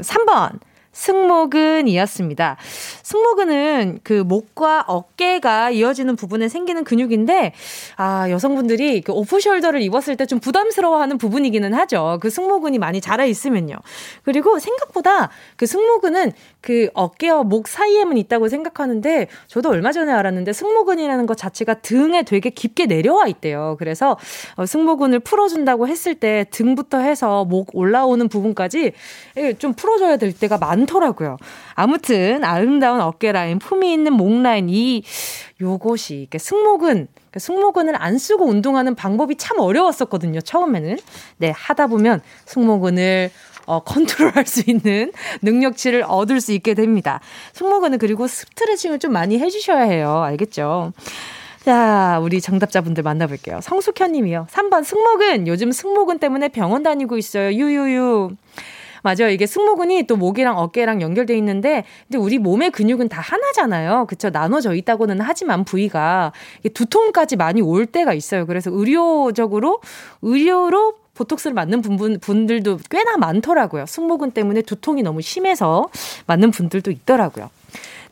[0.00, 0.60] 3번.
[0.92, 2.56] 승모근이었습니다.
[3.02, 7.52] 승모근은 그 목과 어깨가 이어지는 부분에 생기는 근육인데,
[7.96, 12.18] 아, 여성분들이 그 오프숄더를 입었을 때 좀 부담스러워하는 부분이기는 하죠.
[12.22, 13.74] 그 승모근이 많이 자라 있으면요.
[14.22, 21.26] 그리고 생각보다 그 승모근은 그 어깨와 목 사이에만 있다고 생각하는데, 저도 얼마 전에 알았는데 승모근이라는
[21.26, 23.76] 것 자체가 등에 되게 깊게 내려와 있대요.
[23.78, 24.16] 그래서
[24.56, 28.92] 어, 승모근을 풀어준다고 했을 때 등부터 해서 목 올라오는 부분까지
[29.58, 31.36] 좀 풀어줘야 될 때가 많 않더라고요.
[31.74, 35.02] 아무튼 아름다운 어깨 라인, 품이 있는 목 라인 이
[35.60, 40.40] 요것이 이렇게 승모근 승모근을 안 쓰고 운동하는 방법이 참 어려웠었거든요.
[40.40, 40.98] 처음에는.
[41.38, 43.30] 네, 하다 보면 승모근을
[43.66, 47.20] 어, 컨트롤할 수 있는 능력치를 얻을 수 있게 됩니다.
[47.54, 50.22] 승모근은 그리고 스트레칭을 좀 많이 해주셔야 해요.
[50.22, 50.92] 알겠죠?
[51.64, 53.60] 자, 우리 정답자분들 만나볼게요.
[53.62, 54.48] 성숙현 님이요.
[54.50, 55.46] 3번 승모근.
[55.46, 57.52] 요즘 승모근 때문에 병원 다니고 있어요.
[57.52, 58.32] 유유유.
[59.02, 59.28] 맞아요.
[59.30, 64.06] 이게 승모근이 또 목이랑 어깨랑 연결돼 있는데 근데 우리 몸의 근육은 다 하나잖아요.
[64.06, 64.30] 그쵸?
[64.30, 66.32] 나눠져 있다고는 하지만 부위가
[66.72, 68.46] 두통까지 많이 올 때가 있어요.
[68.46, 69.80] 그래서 의료적으로
[70.22, 73.86] 의료로 보톡스를 맞는 분, 분들도 꽤나 많더라고요.
[73.86, 75.88] 승모근 때문에 두통이 너무 심해서
[76.26, 77.50] 맞는 분들도 있더라고요.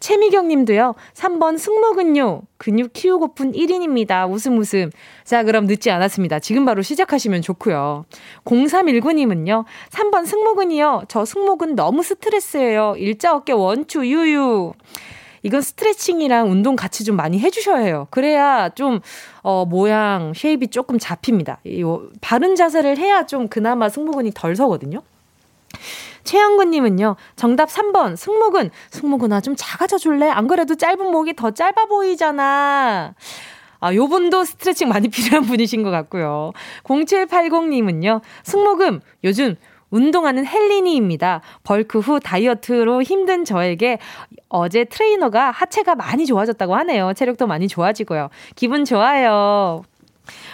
[0.01, 0.95] 최미경 님도요.
[1.15, 2.43] 3번 승모근요.
[2.57, 4.31] 근육 키우고픈 1인입니다.
[4.31, 4.91] 웃음 웃음.
[5.25, 6.41] 자, 그럼 늦지 않았습니다.
[6.41, 8.07] 지금 바로 시작하시면 좋고요.
[8.45, 9.65] 0319님은요.
[9.91, 11.03] 3번 승모근이요.
[11.09, 12.95] 저 승모근 너무 스트레스예요.
[12.97, 14.73] 일자 어깨 원츄 유유.
[15.43, 18.07] 이건 스트레칭이랑 운동 같이 좀 많이 해주셔야 해요.
[18.11, 19.01] 그래야 좀,
[19.43, 21.61] 어, 모양, shape이 조금 잡힙니다.
[21.65, 21.83] 이,
[22.21, 25.03] 바른 자세를 해야 좀 그나마 승모근이 덜 서거든요.
[26.24, 28.70] 최영근님은요, 정답 3번, 승모근.
[28.90, 30.28] 승모근아, 좀 작아져 줄래?
[30.28, 33.14] 안 그래도 짧은 목이 더 짧아 보이잖아.
[33.80, 36.52] 아, 요 분도 스트레칭 많이 필요한 분이신 것 같고요.
[36.85, 39.56] 0780님은요, 승모근, 요즘
[39.90, 41.40] 운동하는 헬리니입니다.
[41.64, 43.98] 벌크 후 다이어트로 힘든 저에게
[44.48, 47.12] 어제 트레이너가 하체가 많이 좋아졌다고 하네요.
[47.14, 48.28] 체력도 많이 좋아지고요.
[48.54, 49.83] 기분 좋아요.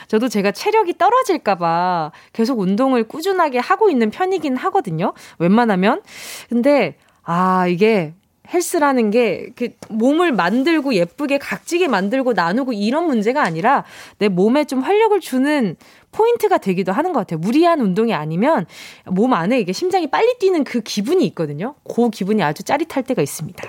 [0.09, 5.13] 저도 제가 체력이 떨어질까봐 계속 운동을 꾸준하게 하고 있는 편이긴 하거든요.
[5.39, 6.03] 웬만하면.
[6.49, 8.15] 근데, 아, 이게
[8.53, 13.85] 헬스라는 게 그 몸을 만들고 예쁘게 각지게 만들고 나누고 이런 문제가 아니라
[14.19, 15.77] 내 몸에 좀 활력을 주는
[16.13, 17.39] 포인트가 되기도 하는 것 같아요.
[17.39, 18.67] 무리한 운동이 아니면
[19.05, 21.75] 몸 안에 이게 심장이 빨리 뛰는 그 기분이 있거든요.
[21.85, 23.63] 그 기분이 아주 짜릿할 때가 있습니다.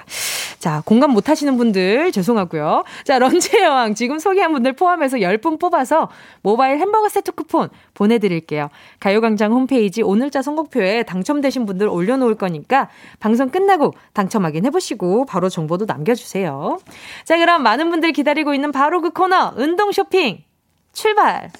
[0.59, 2.83] 자, 공감 못 하시는 분들 죄송하고요.
[3.03, 6.09] 자, 런치 여왕 지금 소개한 분들 포함해서 10분 뽑아서
[6.41, 8.69] 모바일 햄버거 세트 쿠폰 보내드릴게요.
[8.99, 16.79] 가요광장 홈페이지 오늘자 선곡표에 당첨되신 분들 올려놓을 거니까 방송 끝나고 당첨 확인해보시고 바로 정보도 남겨주세요.
[17.23, 20.43] 자, 그럼 많은 분들 기다리고 있는 바로 그 코너 운동 쇼핑
[20.93, 21.51] 출발!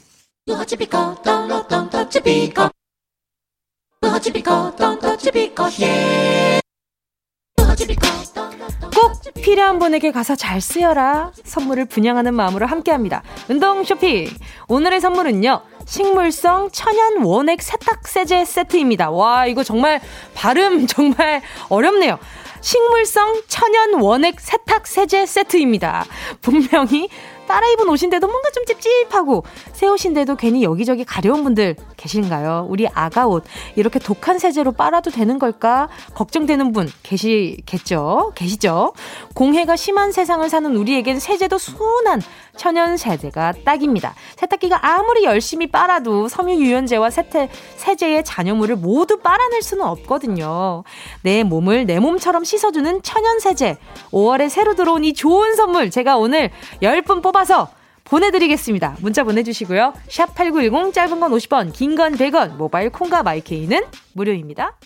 [8.96, 11.32] 꼭 필요한 분에게 가서 잘 쓰여라.
[11.44, 13.24] 선물을 분양하는 마음으로 함께합니다.
[13.50, 14.30] 운동 쇼핑.
[14.70, 15.62] 오늘의 선물은요.
[15.86, 19.12] 식물성 천연 원액 세탁 세제 세트입니다.
[19.12, 20.02] 와, 이거 정말
[20.34, 22.18] 발음 정말 어렵네요.
[22.62, 26.06] 식물성 천연 원액 세탁 세제 세트입니다.
[26.42, 27.10] 분명히
[27.48, 29.44] 따라 입은 옷인데도 뭔가 좀 찝찝하고
[29.78, 32.66] 새 옷인데도 괜히 여기저기 가려운 분들 계신가요?
[32.68, 33.44] 우리 아가 옷
[33.76, 35.88] 이렇게 독한 세제로 빨아도 되는 걸까?
[36.16, 38.32] 걱정되는 분 계시겠죠?
[38.34, 38.94] 계시죠?
[39.36, 42.24] 공해가 심한 세상을 사는 우리에겐 세제도 순한
[42.56, 44.16] 천연 세제가 딱입니다.
[44.38, 50.86] 세탁기가 아무리 열심히 빨아도 섬유 유연제와 세태, 세제의 잔여물을 모두 빨아낼 수는 없거든요.
[51.22, 53.78] 내 몸을 내 몸처럼 씻어주는 천연 세제.
[54.10, 56.50] 5월에 새로 들어온 이 좋은 선물 제가 오늘
[56.82, 57.70] 10분 뽑아서
[58.10, 58.98] 보내드리겠습니다.
[59.02, 59.94] 문자 보내주시고요.
[60.10, 63.82] 샵 8910 짧은 건 50원, 긴 건 100원, 모바일 콩과 마이케이는
[64.14, 64.78] 무료입니다.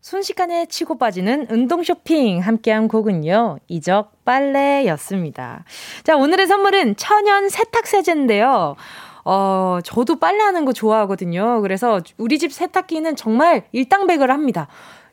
[0.00, 3.58] 순식간에 치고 빠지는 운동 쇼핑 함께한 곡은요.
[3.68, 5.64] 이적 빨래였습니다.
[6.04, 8.76] 자, 오늘의 선물은 천연 세탁 세제인데요.
[9.24, 11.60] 어, 저도 빨래하는 거 좋아하거든요.
[11.60, 14.68] 그래서 우리 집 세탁기는 정말 일당백을 합니다.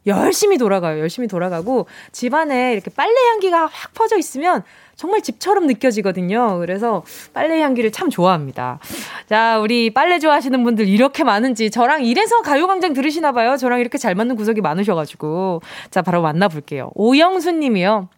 [0.08, 1.00] 열심히 돌아가요.
[1.00, 4.64] 열심히 돌아가고 집안에 이렇게 빨래 향기가 확 퍼져 있으면
[4.96, 6.60] 정말 집처럼 느껴지거든요.
[6.60, 7.04] 그래서
[7.34, 8.80] 빨래 향기를 참 좋아합니다.
[9.28, 13.58] 자, 우리 빨래 좋아하시는 분들 이렇게 많은지 저랑 이래서 가요광장 들으시나 봐요.
[13.58, 15.62] 저랑 이렇게 잘 맞는 구석이 많으셔가지고.
[15.92, 16.92] 자, 바로 만나볼게요.
[16.96, 18.10] 오영수 님이요.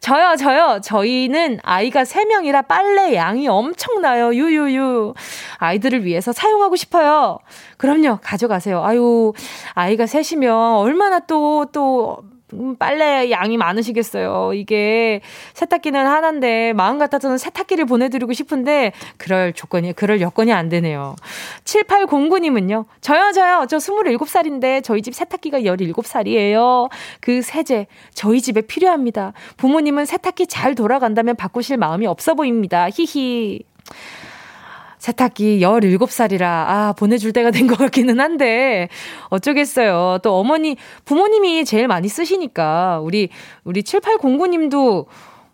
[0.00, 0.80] 저요, 저요.
[0.82, 4.34] 저희는 아이가 3명이라 빨래 양이 엄청나요.
[4.34, 5.14] 유유유.
[5.56, 7.38] 아이들을 위해서 사용하고 싶어요.
[7.78, 8.18] 그럼요.
[8.22, 8.84] 가져가세요.
[8.84, 9.32] 아유,
[9.72, 12.33] 아이가 셋이면 얼마나 또, 또, 음,
[12.78, 14.52] 빨래 양이 많으시겠어요.
[14.54, 15.20] 이게
[15.54, 21.16] 세탁기는 하나인데 마음 같아서는 세탁기를 보내드리고 싶은데 그럴 조건이 그럴 여건이 안 되네요.
[21.64, 22.86] 7809님은요.
[23.00, 26.90] 저요 저요 저 27살인데 저희 집 세탁기가 17살이에요.
[27.20, 29.32] 그 세제 저희 집에 필요합니다.
[29.56, 32.88] 부모님은 세탁기 잘 돌아간다면 바꾸실 마음이 없어 보입니다.
[32.90, 33.60] 히히.
[35.04, 38.88] 세탁기 17살이라, 아, 보내줄 때가 된 것 같기는 한데,
[39.28, 40.18] 어쩌겠어요.
[40.22, 43.28] 또 어머니, 부모님이 제일 많이 쓰시니까, 우리,
[43.64, 45.04] 우리 7809님도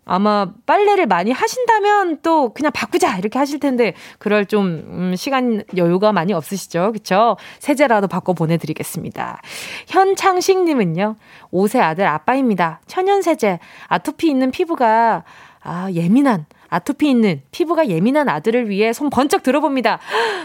[0.05, 6.11] 아마 빨래를 많이 하신다면 또 그냥 바꾸자 이렇게 하실 텐데 그럴 좀 음, 시간 여유가
[6.11, 7.37] 많이 없으시죠, 그렇죠?
[7.59, 9.41] 세제라도 바꿔 보내드리겠습니다.
[9.87, 11.15] 현창식님은요,
[11.53, 12.81] 5세 아들 아빠입니다.
[12.87, 15.23] 천연 세제 아토피 있는 피부가
[15.61, 19.99] 아 예민한 아토피 있는 피부가 예민한 아들을 위해 손 번쩍 들어봅니다.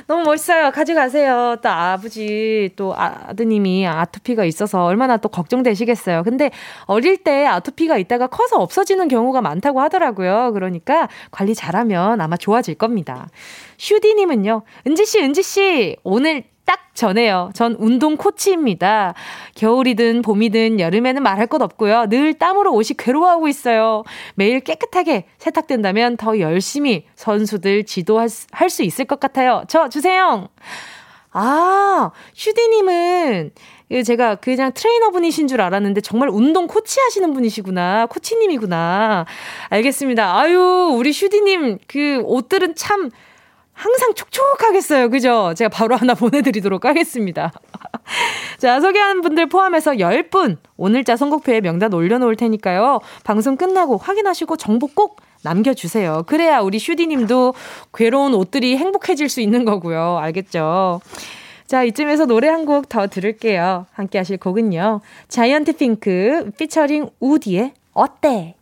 [0.09, 0.73] 너무 멋있어요.
[0.73, 1.57] 가져가세요.
[1.63, 6.25] 또 아버지 또 아드님이 아토피가 있어서 얼마나 또 걱정되시겠어요.
[6.25, 6.51] 근데
[6.87, 10.51] 어릴 때 아토피가 있다가 커서 없어지는 경우가 많다고 하더라고요.
[10.53, 13.29] 그러니까 관리 잘하면 아마 좋아질 겁니다.
[13.79, 14.63] 슈디님은요.
[14.87, 17.51] 은지씨, 은지씨, 오늘 딱 전해요.
[17.55, 19.15] 전 운동 코치입니다.
[19.55, 22.09] 겨울이든 봄이든 여름에는 말할 것 없고요.
[22.09, 24.03] 늘 땀으로 옷이 괴로워하고 있어요.
[24.35, 29.63] 매일 깨끗하게 세탁된다면 더 열심히 선수들 지도할 수 있을 것 같아요.
[29.69, 30.49] 저 주세요.
[31.33, 33.53] 아, 슈디님은
[34.05, 38.07] 제가 그냥 트레이너분이신 줄 알았는데 정말 운동 코치 하시는 분이시구나.
[38.07, 39.27] 코치님이구나.
[39.69, 40.37] 알겠습니다.
[40.37, 43.11] 아유, 우리 슈디님 그 옷들은 참
[43.77, 45.11] 항상 촉촉하겠어요.
[45.11, 45.53] 그죠?
[45.55, 47.53] 제가 바로 하나 보내드리도록 하겠습니다.
[48.59, 53.01] 자, 소개한 분들 포함해서 10분 오늘자 선곡표에 명단 올려놓을 테니까요.
[53.23, 56.25] 방송 끝나고 확인하시고 정보 꼭 남겨주세요.
[56.27, 57.55] 그래야 우리 슈디님도
[57.95, 60.19] 괴로운 옷들이 행복해질 수 있는 거고요.
[60.19, 61.01] 알겠죠?
[61.67, 63.87] 자, 이쯤에서 노래 한 곡 더 들을게요.
[63.93, 65.03] 함께 하실 곡은요.
[65.29, 68.55] 자이언트 핑크 피처링 우디의 어때?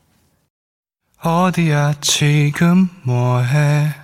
[1.22, 4.04] 어디야 지금 뭐해?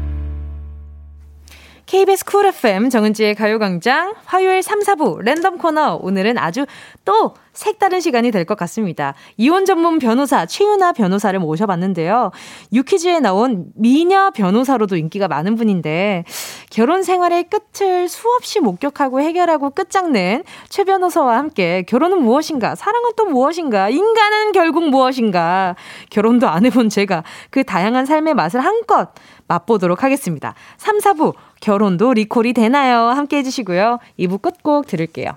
[1.91, 6.65] KBS 쿨 FM 정은지의 가요광장 화요일 3, 4부 랜덤 코너 오늘은 아주
[7.03, 9.13] 또 색다른 시간이 될 것 같습니다.
[9.35, 12.31] 이혼 전문 변호사 최윤아 변호사를 모셔봤는데요.
[12.71, 16.23] 유퀴즈에 나온 미녀 변호사로도 인기가 많은 분인데
[16.69, 23.89] 결혼 생활의 끝을 수없이 목격하고 해결하고 끝장낸 최 변호사와 함께 결혼은 무엇인가, 사랑은 또 무엇인가,
[23.89, 25.75] 인간은 결국 무엇인가,
[26.09, 29.09] 결혼도 안 해본 제가 그 다양한 삶의 맛을 한껏
[29.47, 30.55] 맛보도록 하겠습니다.
[30.77, 33.09] 3, 4부 결혼도 리콜이 되나요?
[33.09, 33.99] 함께 해주시고요.
[34.19, 35.31] 2부 끝곡 들을게요.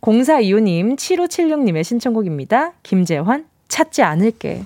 [0.00, 2.72] 0425님, 7576님의 신청곡입니다.
[2.82, 4.62] 김재환, 찾지 않을게.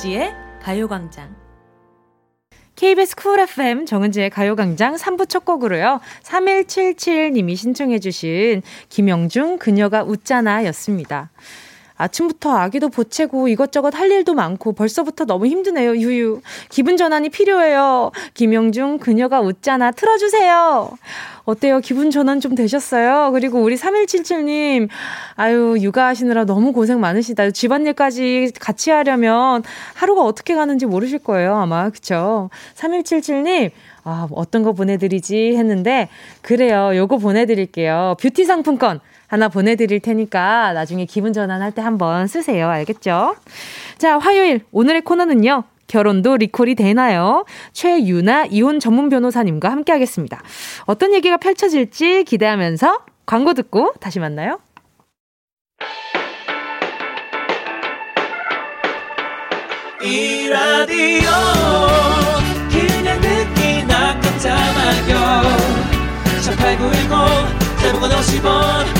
[0.00, 0.32] 정은지의
[0.62, 1.36] 가요광장.
[2.74, 6.00] KBS 쿨 FM 정은지의 가요광장 3부 첫 곡으로요.
[6.22, 11.30] 3177님이 신청해주신 김영중 그녀가 웃잖아 였습니다.
[12.00, 15.96] 아침부터 아기도 보채고 이것저것 할 일도 많고 벌써부터 너무 힘드네요.
[15.96, 16.40] 유유.
[16.70, 18.10] 기분 전환이 필요해요.
[18.32, 20.90] 김영중 그녀가 웃잖아 틀어주세요.
[21.44, 21.80] 어때요?
[21.80, 23.32] 기분 전환 좀 되셨어요?
[23.32, 24.88] 그리고 우리 3177님,
[25.36, 27.50] 아유, 육아하시느라 너무 고생 많으시다.
[27.50, 29.62] 집안일까지 같이 하려면
[29.94, 31.90] 하루가 어떻게 가는지 모르실 거예요, 아마.
[31.90, 32.50] 그쵸?
[32.76, 33.70] 3177님,
[34.04, 36.08] 아, 어떤 거 보내드리지 했는데,
[36.40, 36.92] 그래요.
[36.94, 38.16] 요거 보내드릴게요.
[38.20, 39.00] 뷰티 상품권.
[39.30, 42.68] 하나 보내드릴 테니까 나중에 기분 전환할 때 한번 쓰세요.
[42.68, 43.36] 알겠죠?
[43.96, 45.62] 자, 화요일 오늘의 코너는요.
[45.86, 47.44] 결혼도 리콜이 되나요?
[47.72, 50.42] 최유나 이혼 전문 변호사님과 함께 하겠습니다.
[50.86, 54.58] 어떤 얘기가 펼쳐질지 기대하면서 광고 듣고 다시 만나요.
[60.02, 61.30] 이 라디오
[62.68, 65.42] 그냥 듣기나 깜짝마요
[66.42, 68.99] 18910 대목원 50원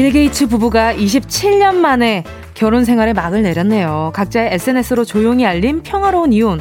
[0.00, 4.12] 빌 게이츠 부부가 27년 만에 결혼 생활에 막을 내렸네요.
[4.14, 6.58] 각자의 SNS로 조용히 알린 평화로운 이혼.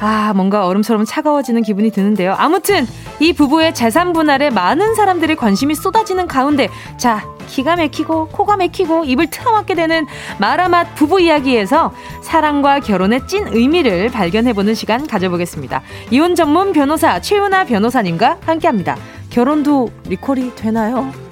[0.00, 2.34] 아, 뭔가 얼음처럼 차가워지는 기분이 드는데요.
[2.36, 2.86] 아무튼
[3.20, 9.30] 이 부부의 재산 분할에 많은 사람들의 관심이 쏟아지는 가운데 자, 기가 막히고 코가 막히고 입을
[9.30, 10.04] 틀어막게 되는
[10.36, 15.80] 마라맛 부부 이야기에서 사랑과 결혼의 찐 의미를 발견해 보는 시간 가져보겠습니다.
[16.10, 18.98] 이혼 전문 변호사 최윤아 변호사님과 함께합니다.
[19.30, 21.27] 결혼도 리콜이 되나요?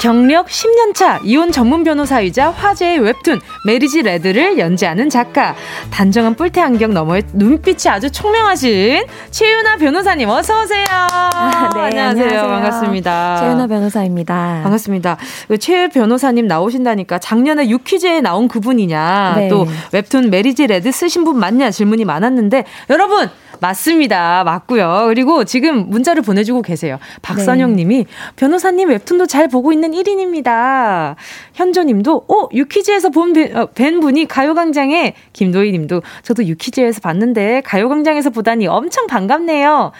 [0.00, 5.54] 경력 10년차 이혼 전문 변호사이자 화제의 웹툰 메리지 레드를 연재하는 작가
[5.90, 10.86] 단정한 뿔테 안경 너머의 눈빛이 아주 총명하신 최윤아 변호사님 어서 오세요.
[10.90, 12.24] 아, 네, 안녕하세요.
[12.24, 12.42] 안녕하세요.
[12.42, 13.36] 반갑습니다.
[13.40, 14.60] 최윤아 변호사입니다.
[14.62, 15.18] 반갑습니다.
[15.48, 19.48] 그최 변호사님 나오신다니까 작년에 유퀴즈에 나온 그분이냐 네.
[19.48, 23.28] 또 웹툰 메리지 레드 쓰신 분 맞냐 질문이 많았는데 여러분
[23.60, 24.44] 맞습니다.
[24.44, 25.04] 맞고요.
[25.08, 26.98] 그리고 지금 문자를 보내주고 계세요.
[27.22, 28.04] 박선영 님이 네.
[28.36, 31.16] 변호사님 웹툰도 잘 보고 있는 1인입니다.
[31.54, 38.30] 현조 님도, 어, 유퀴즈에서 본, 어, 뵌 분이 가요광장에, 김도희 님도, 저도 유퀴즈에서 봤는데, 가요광장에서
[38.30, 39.92] 보다니 엄청 반갑네요.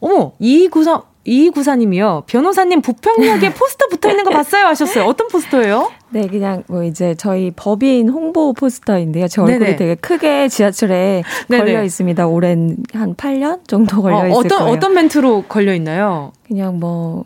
[0.00, 2.24] 어머, 이구성, 이구사님이요.
[2.26, 5.04] 변호사님 부평역에 포스터 붙어 있는 거 봤어요 하셨어요.
[5.04, 5.90] 어떤 포스터예요?
[6.10, 9.26] 네, 그냥 뭐 이제 저희 법인 홍보 포스터인데요.
[9.28, 9.76] 제 얼굴이 네네.
[9.76, 11.64] 되게 크게 지하철에 네네.
[11.64, 12.26] 걸려 있습니다.
[12.26, 14.72] 오랜 한 8년 정도 걸려 어, 있을 어떤, 거예요.
[14.72, 16.32] 어떤 멘트로 걸려 있나요?
[16.46, 17.24] 그냥 뭐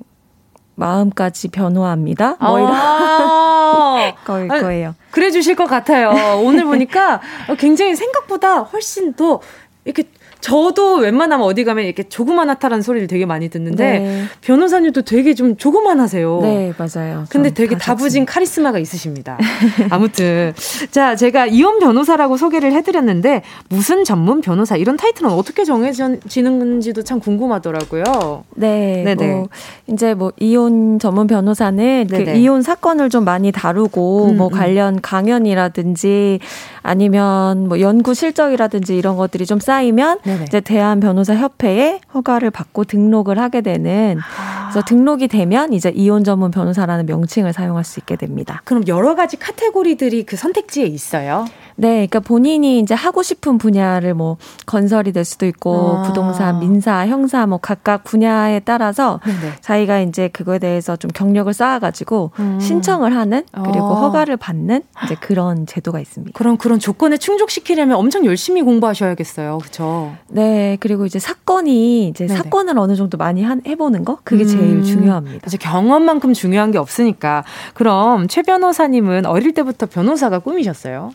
[0.76, 2.36] 마음까지 변호합니다.
[2.40, 2.72] 뭐 이런
[4.24, 4.94] 거일 아, 거예요.
[5.10, 6.38] 그래 주실 것 같아요.
[6.40, 7.20] 오늘 보니까
[7.58, 9.40] 굉장히 생각보다 훨씬 더
[9.84, 10.04] 이렇게
[10.40, 14.24] 저도 웬만하면 어디 가면 이렇게 조그만하다라는 소리를 되게 많이 듣는데 네.
[14.40, 16.40] 변호사님도 되게 좀 조그만하세요.
[16.42, 17.24] 네, 맞아요.
[17.28, 19.38] 근데 되게 다부진 카리스마가 있으십니다.
[19.90, 20.54] 아무튼
[20.90, 27.20] 자, 제가 이혼 변호사라고 소개를 해 드렸는데 무슨 전문 변호사 이런 타이틀은 어떻게 정해지는지도 참
[27.20, 28.44] 궁금하더라고요.
[28.54, 29.26] 네, 네네.
[29.26, 29.48] 뭐
[29.88, 34.52] 이제 뭐 이혼 전문 변호사는 그 이혼 사건을 좀 많이 다루고 음, 뭐 음.
[34.52, 36.38] 관련 강연이라든지
[36.82, 40.44] 아니면 뭐 연구 실적이라든지 이런 것들이 좀 쌓이면 네네.
[40.44, 44.68] 이제 대한 변호사 협회에 허가를 받고 등록을 하게 되는 아.
[44.68, 48.60] 그래서 등록이 되면 이제 이혼 전문 변호사라는 명칭을 사용할 수 있게 됩니다.
[48.64, 51.46] 그럼 여러 가지 카테고리들이 그 선택지에 있어요?
[51.80, 54.36] 네, 그러니까 본인이 이제 하고 싶은 분야를 뭐
[54.66, 56.02] 건설이 될 수도 있고 아.
[56.02, 59.54] 부동산, 민사, 형사 뭐 각각 분야에 따라서 네네.
[59.60, 62.58] 자기가 이제 그거에 대해서 좀 경력을 쌓아가지고 음.
[62.60, 63.94] 신청을 하는 그리고 어.
[63.94, 66.36] 허가를 받는 이제 그런 제도가 있습니다.
[66.36, 70.12] 그럼 그런 조건에 충족시키려면 엄청 열심히 공부하셔야겠어요, 그렇죠?
[70.26, 72.36] 네, 그리고 이제 사건이 이제 네네.
[72.36, 74.48] 사건을 어느 정도 많이 한, 해보는 거 그게 음.
[74.48, 75.46] 제일 중요합니다.
[75.46, 77.44] 이제 경험만큼 중요한 게 없으니까
[77.74, 81.12] 그럼 최 변호사님은 어릴 때부터 변호사가 꿈이셨어요?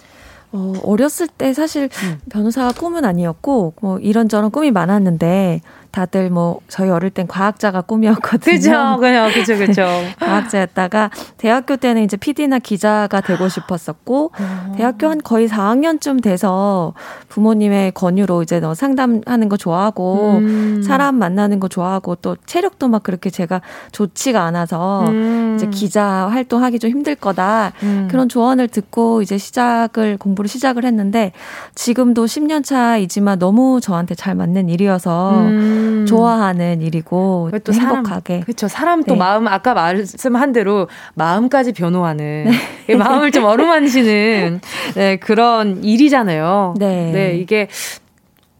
[0.53, 2.19] 어, 어렸을 때 사실 음.
[2.29, 5.61] 변호사가 꿈은 아니었고, 뭐 이런저런 꿈이 많았는데,
[5.93, 8.55] 다들 뭐 저희 어릴 땐 과학자가 꿈이었거든요.
[8.55, 9.85] 그죠, 그냥 그죠, 그죠.
[10.19, 14.73] 과학자였다가 대학교 때는 이제 PD나 기자가 되고 싶었었고 어.
[14.75, 16.95] 대학교 한 거의 4학년쯤 돼서
[17.29, 20.81] 부모님의 권유로 이제 너 상담하는 거 좋아하고 음.
[20.83, 25.53] 사람 만나는 거 좋아하고 또 체력도 막 그렇게 제가 좋지가 않아서 음.
[25.57, 28.07] 이제 기자 활동하기 좀 힘들 거다 음.
[28.09, 31.33] 그런 조언을 듣고 이제 시작을 공부를 시작을 했는데
[31.75, 35.43] 지금도 10년 차이지만 너무 저한테 잘 맞는 일이어서
[35.84, 36.05] 음.
[36.05, 39.19] 좋아하는 일이고 또 행복하게 그렇죠 사람 또 네.
[39.19, 42.51] 마음 아까 말씀한 대로 마음까지 변호하는
[42.88, 42.95] 네.
[42.95, 44.61] 마음을 좀 어루만지는
[44.95, 46.75] 네, 그런 일이잖아요.
[46.77, 47.11] 네.
[47.11, 47.67] 네 이게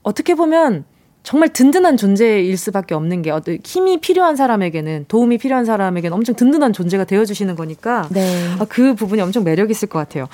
[0.04, 0.86] 어떻게 보면
[1.24, 6.74] 정말 든든한 존재일 수밖에 없는 게 어떤 힘이 필요한 사람에게는 도움이 필요한 사람에게는 엄청 든든한
[6.74, 8.50] 존재가 되어주시는 거니까 네.
[8.60, 10.28] 아, 그 부분이 엄청 매력 있을 것 같아요.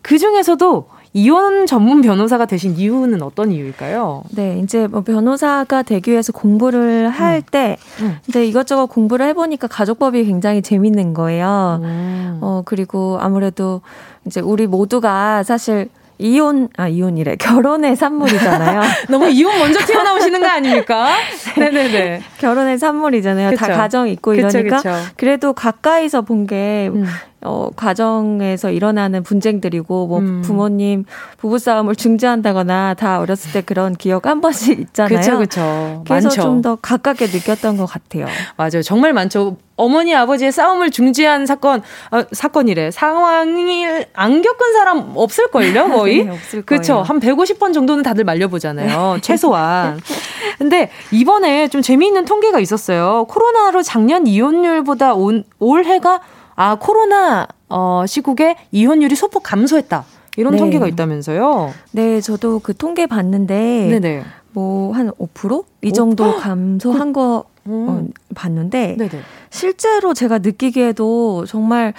[0.00, 4.24] 그 중에서도 이혼 전문 변호사가 되신 이유는 어떤 이유일까요?
[4.30, 8.06] 네, 이제 뭐 변호사가 되기 위해서 공부를 할때 음.
[8.06, 8.18] 음.
[8.28, 11.80] 이제 이것저것 공부를 해보니까 가족법이 굉장히 재밌는 거예요.
[11.82, 12.38] 음.
[12.40, 13.82] 어 그리고 아무래도
[14.24, 15.88] 이제 우리 모두가 사실
[16.18, 18.80] 이혼 아 이혼이래 결혼의 산물이잖아요.
[19.10, 21.16] 너무 이혼 먼저 튀어나오시는 거 아닙니까?
[21.58, 22.22] 네네네.
[22.38, 23.50] 결혼의 산물이잖아요.
[23.50, 23.66] 그쵸.
[23.66, 24.90] 다 가정 있고 이러니까 그쵸.
[25.16, 27.04] 그래도 가까이서 본게 음.
[27.44, 30.42] 어, 가정에서 일어나는 분쟁들이고, 뭐, 음.
[30.42, 31.04] 부모님
[31.38, 35.18] 부부싸움을 중재한다거나 다 어렸을 때 그런 기억 한 번씩 있잖아요.
[35.18, 36.02] 그쵸, 그쵸.
[36.06, 38.26] 그래서 좀 더 가깝게 느꼈던 것 같아요.
[38.56, 38.82] 맞아요.
[38.84, 39.56] 정말 많죠.
[39.74, 42.90] 어머니, 아버지의 싸움을 중재한 사건, 아, 사건이래.
[42.92, 46.24] 상황을 안 겪은 사람 없을걸요, 거의?
[46.24, 46.80] 네, 없을 거예요.
[46.80, 47.02] 그쵸.
[47.02, 49.14] 한 150번 정도는 다들 말려보잖아요.
[49.14, 49.20] 네.
[49.22, 49.98] 최소한.
[50.58, 53.24] 근데 이번에 좀 재미있는 통계가 있었어요.
[53.28, 56.20] 코로나로 작년 이혼율보다 온, 올해가
[56.54, 60.04] 아, 코로나 어, 시국에 이혼율이 소폭 감소했다.
[60.36, 60.58] 이런 네.
[60.58, 61.72] 통계가 있다면서요?
[61.92, 64.24] 네, 저도 그 통계 봤는데 네네.
[64.52, 67.86] 뭐한 5%이 정도 감소한 거 음.
[67.88, 69.10] 어, 봤는데 네네.
[69.50, 71.92] 실제로 제가 느끼기에도 정말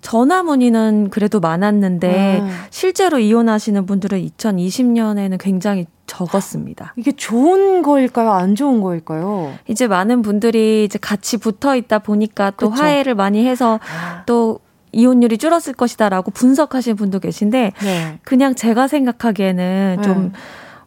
[0.00, 2.48] 전화 문의는 그래도 많았는데 아.
[2.70, 6.94] 실제로 이혼하시는 분들은 2020년에는 굉장히 적었습니다.
[6.96, 8.32] 이게 좋은 거일까요?
[8.32, 9.52] 안 좋은 거일까요?
[9.68, 12.82] 이제 많은 분들이 이제 같이 붙어 있다 보니까 또 그쵸?
[12.82, 14.22] 화해를 많이 해서 아.
[14.26, 14.60] 또
[14.92, 18.18] 이혼율이 줄었을 것이다라고 분석하시는 분도 계신데 네.
[18.24, 20.02] 그냥 제가 생각하기에는 네.
[20.02, 20.32] 좀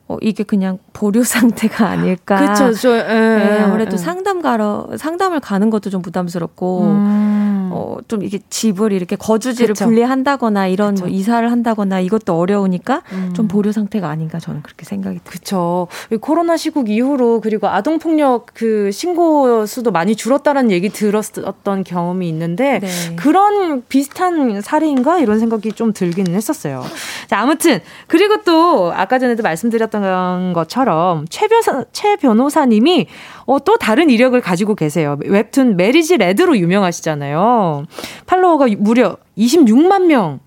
[0.07, 2.36] 어, 이게 그냥 보류 상태가 아닐까.
[2.36, 2.91] 그렇죠.
[2.93, 3.97] 네, 아무래도 에.
[3.97, 7.43] 상담 가러 상담을 가는 것도 좀 부담스럽고 음.
[7.74, 9.86] 어, 좀 이게 집을 이렇게 거주지를 그쵸.
[9.86, 13.34] 분리한다거나 이런 뭐 이사를 한다거나 이것도 어려우니까 음.
[13.36, 15.88] 좀 보류 상태가 아닌가 저는 그렇게 생각이 그렇죠.
[16.22, 22.80] 코로나 시국 이후로 그리고 아동 폭력 그 신고 수도 많이 줄었다는 얘기 들었던 경험이 있는데
[22.80, 23.16] 네.
[23.16, 26.84] 그런 비슷한 사례인가 이런 생각이 좀 들기는 했었어요.
[27.28, 33.08] 자, 아무튼 그리고 또 아까 전에도 말씀드렸던 것처럼 최 변호사 최 변호사님이
[33.46, 35.18] 어, 또 다른 이력을 가지고 계세요.
[35.26, 37.62] 웹툰 메리지 레드로 유명하시잖아요.
[38.26, 40.39] 팔로워가 무려 26만 명.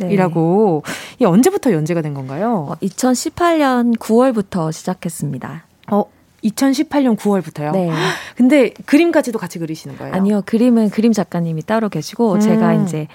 [0.00, 0.92] 이라고 네.
[1.18, 2.68] 이 언제부터 연재가 된 건가요?
[2.70, 5.64] 어, 2018년 9월부터 시작했습니다.
[5.90, 6.04] 어,
[6.44, 7.72] 2018년 9월부터요?
[7.72, 7.90] 네.
[8.36, 10.14] 근데 그림까지도 같이 그리시는 거예요?
[10.14, 10.42] 아니요.
[10.46, 12.40] 그림은 그림 작가님이 따로 계시고 음.
[12.40, 13.08] 제가 이제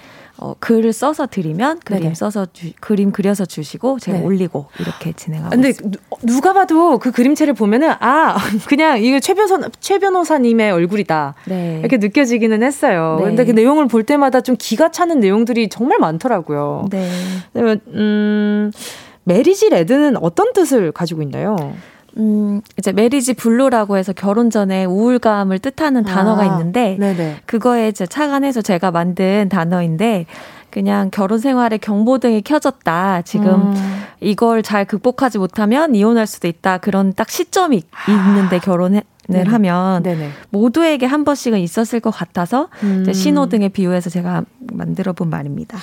[0.44, 2.14] 어, 글을 써서 드리면 그림 네네.
[2.14, 4.24] 써서 주, 그림 그려서 주시고 제가 네.
[4.24, 5.98] 올리고 이렇게 진행하고 근데 있습니다.
[6.22, 8.36] 누가 봐도 그 그림체를 보면은 아
[8.68, 11.78] 그냥 이거 최 변호사 최 변호사님의 얼굴이다 네.
[11.80, 13.16] 이렇게 느껴지기는 했어요.
[13.20, 13.24] 네.
[13.24, 16.88] 근데 그 내용을 볼 때마다 좀 기가 차는 내용들이 정말 많더라고요.
[16.90, 17.08] 네.
[17.94, 18.70] 음
[19.22, 21.56] 메리지 레드는 어떤 뜻을 가지고 있나요?
[22.16, 27.38] 음, 이제 marriage blue라고 해서 결혼 전에 우울감을 뜻하는 단어가 아, 있는데 네네.
[27.46, 30.26] 그거에 이제 착안해서 제가 만든 단어인데
[30.70, 33.22] 그냥 결혼 생활에 경보등이 켜졌다.
[33.22, 34.02] 지금 음.
[34.20, 36.78] 이걸 잘 극복하지 못하면 이혼할 수도 있다.
[36.78, 38.10] 그런 딱 시점이 아.
[38.10, 39.02] 있는데 결혼해
[39.32, 40.30] 을 하면 네네.
[40.50, 43.10] 모두에게 한 번씩은 있었을 것 같아서 음.
[43.10, 45.78] 신호등에 비유해서 제가 만들어 본 말입니다.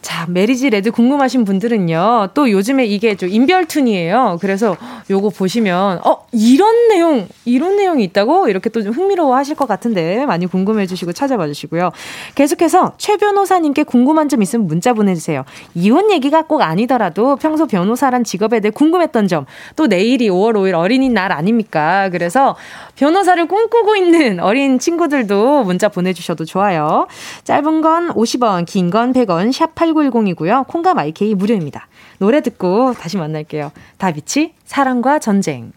[0.00, 2.28] 자, 메리지 레드 궁금하신 분들은요.
[2.34, 4.38] 또 요즘에 이게 좀 인별툰이에요.
[4.40, 4.76] 그래서
[5.10, 10.26] 요거 보시면 어, 이런 내용, 이런 내용이 있다고 이렇게 또 좀 흥미로워 하실 것 같은데
[10.26, 11.90] 많이 궁금해 주시고 찾아봐 주시고요.
[12.34, 15.44] 계속해서 최 변호사님께 궁금한 점 있으면 문자 보내 주세요.
[15.74, 21.32] 이혼 얘기가 꼭 아니더라도 평소 변호사란 직업에 대해 궁금했던 점, 또 내일이 5월 5일 어린이날
[21.32, 22.10] 아닙니까?
[22.10, 22.56] 그래서
[22.96, 27.06] 변호사를 꿈꾸고 있는 어린 친구들도 문자 보내주셔도 좋아요.
[27.44, 30.66] 짧은 건 50원, 긴 건 100원, 샵 8910이고요.
[30.68, 31.88] 콩과 마이케이 무료입니다.
[32.18, 33.72] 노래 듣고 다시 만날게요.
[33.98, 35.72] 다비치, 사랑과 전쟁.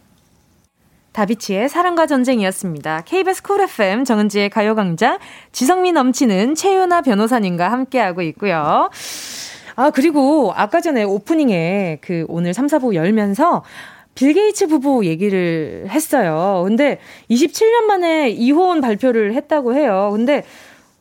[1.13, 3.01] 다비치의 사랑과 전쟁이었습니다.
[3.05, 5.17] KBS 쿨 FM 정은지의 가요광장
[5.51, 8.89] 지성미 넘치는 최윤아 변호사님과 함께하고 있고요.
[9.75, 13.63] 아, 그리고 아까 전에 오프닝에 그 오늘 3, 4부 열면서
[14.17, 16.63] 빌 게이츠 부부 얘기를 했어요.
[16.65, 16.97] 근데
[17.29, 20.09] 27년 만에 이혼 발표를 했다고 해요.
[20.11, 20.43] 근데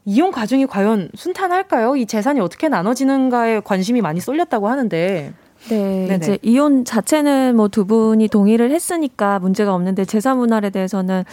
[0.05, 1.97] 이혼 과정이 과연 순탄할까요?
[1.97, 5.33] 이 재산이 어떻게 나눠지는가에 관심이 많이 쏠렸다고 하는데.
[5.71, 6.17] 네, 네네.
[6.17, 11.25] 이제 이혼 자체는 뭐 두 분이 동의를 했으니까 문제가 없는데 재산 분할에 대해서는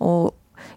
[0.00, 0.28] 어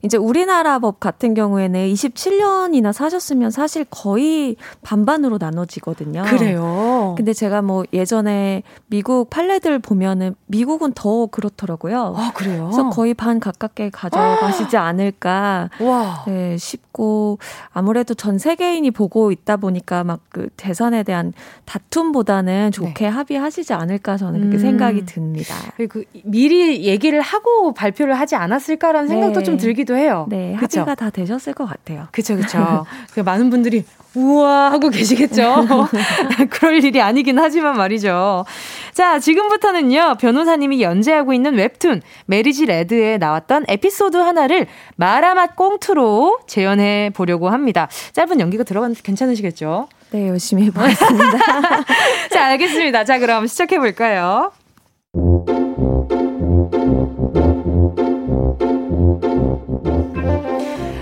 [0.01, 6.23] 이제 우리나라 법 같은 경우에는 27년이나 사셨으면 사실 거의 반반으로 나눠지거든요.
[6.23, 7.15] 그래요.
[7.17, 12.13] 근데 제가 뭐 예전에 미국 판례들 보면은 미국은 더 그렇더라고요.
[12.17, 12.69] 아, 그래요?
[12.71, 15.69] 그래서 거의 반 가깝게 가져가시지 않을까.
[15.81, 16.23] 와.
[16.27, 17.39] 네, 싶고
[17.71, 21.33] 아무래도 전 세계인이 보고 있다 보니까 막 그 재산에 대한
[21.65, 23.07] 다툼보다는 좋게 네.
[23.07, 24.59] 합의하시지 않을까 저는 그렇게 음.
[24.59, 25.55] 생각이 듭니다.
[25.89, 29.43] 그 미리 얘기를 하고 발표를 하지 않았을까라는 생각도 네.
[29.43, 30.25] 좀 들기도 싶기도 해요.
[30.29, 30.81] 네, 그쵸?
[30.81, 32.07] 합의가 다 되셨을 것 같아요.
[32.11, 32.85] 그렇죠, 그렇죠.
[33.25, 33.83] 많은 분들이
[34.15, 35.65] 우와 하고 계시겠죠.
[36.51, 38.45] 그럴 일이 아니긴 하지만 말이죠.
[38.93, 47.49] 자, 지금부터는요, 변호사님이 연재하고 있는 웹툰, 메리지 레드에 나왔던 에피소드 하나를 마라맛 꽁트로 재현해 보려고
[47.49, 47.87] 합니다.
[48.13, 49.87] 짧은 연기가 들어가는데 괜찮으시겠죠?
[50.11, 51.37] 네, 열심히 해보겠습니다.
[52.31, 53.03] 자, 알겠습니다.
[53.05, 54.51] 자, 그럼 시작해 볼까요?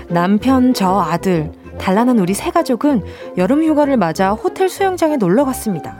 [0.08, 3.02] 남편, 저 아들, 단란한 우리 세 가족은
[3.36, 5.96] 여름 휴가를 맞아 호텔 수영장에 놀러 갔습니다.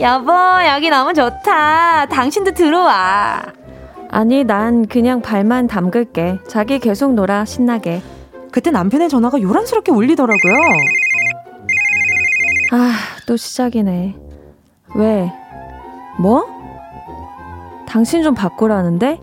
[0.00, 0.32] 여보,
[0.68, 2.06] 여기 너무 좋다.
[2.06, 3.42] 당신도 들어와.
[4.10, 6.40] 아니, 난 그냥 발만 담글게.
[6.46, 8.02] 자기 계속 놀아, 신나게.
[8.50, 10.54] 그때 남편의 전화가 요란스럽게 울리더라고요.
[12.72, 12.92] 아,
[13.26, 14.14] 또 시작이네.
[14.94, 15.32] 왜?
[16.18, 16.46] 뭐?
[17.88, 19.20] 당신 좀 바꾸라는데?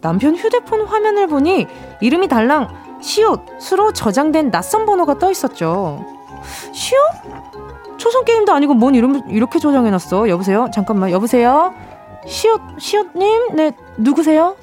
[0.00, 1.66] 남편 휴대폰 화면을 보니
[2.00, 2.68] 이름이 달랑
[3.00, 6.04] 시옷, 수로 저장된 낯선 번호가 떠 있었죠.
[6.72, 7.00] 시옷?
[7.98, 10.28] 초성 게임도 아니고 뭔 이름 이렇게 저장해놨어?
[10.28, 10.68] 여보세요?
[10.72, 11.74] 잠깐만, 여보세요?
[12.26, 13.56] 시옷, 시옷님?
[13.56, 14.56] 네, 누구세요?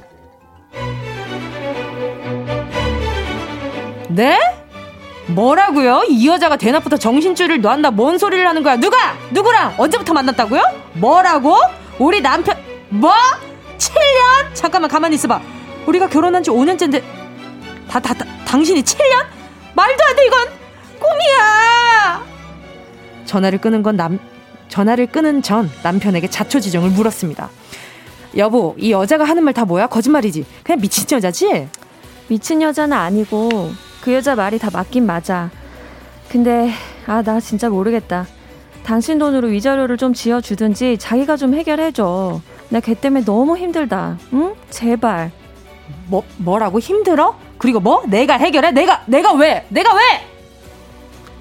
[4.10, 4.38] 네?
[5.28, 6.04] 뭐라고요?
[6.08, 8.78] 이 여자가 대낮부터 정신줄을 놨나 뭔 소리를 하는 거야?
[8.78, 8.98] 누가?
[9.32, 9.76] 누구랑?
[9.78, 10.62] 언제부터 만났다고요?
[10.94, 11.58] 뭐라고?
[12.00, 12.56] 우리 남편
[12.90, 13.12] 뭐?
[13.78, 14.54] 7년?
[14.54, 15.42] 잠깐만 가만히 있어봐.
[15.88, 17.02] 우리가 결혼한 지 5년째인데
[17.90, 19.26] 다, 다, 다, 당신이 7년?
[19.76, 20.48] 말도 안 돼, 이건!
[21.00, 22.24] 꿈이야!
[23.26, 24.20] 전화를 끄는 건 남,
[24.70, 27.50] 전화를 끄는 전 남편에게 자초지정을 물었습니다.
[28.38, 29.88] 여보, 이 여자가 하는 말 다 뭐야?
[29.88, 30.46] 거짓말이지.
[30.64, 31.68] 그냥 미친 여자지?
[32.28, 33.72] 미친 여자는 아니고,
[34.02, 35.50] 그 여자 말이 다 맞긴 맞아.
[36.30, 36.72] 근데,
[37.08, 38.28] 아, 나 진짜 모르겠다.
[38.84, 42.42] 당신 돈으로 위자료를 좀 지어주든지 자기가 좀 해결해줘.
[42.70, 44.18] 나 걔 때문에 너무 힘들다.
[44.34, 44.54] 응?
[44.70, 45.32] 제발.
[46.08, 47.36] 뭐, 뭐라고 힘들어?
[47.58, 48.04] 그리고 뭐?
[48.08, 48.72] 내가 해결해?
[48.72, 49.66] 내가, 내가 왜?
[49.70, 50.02] 내가 왜?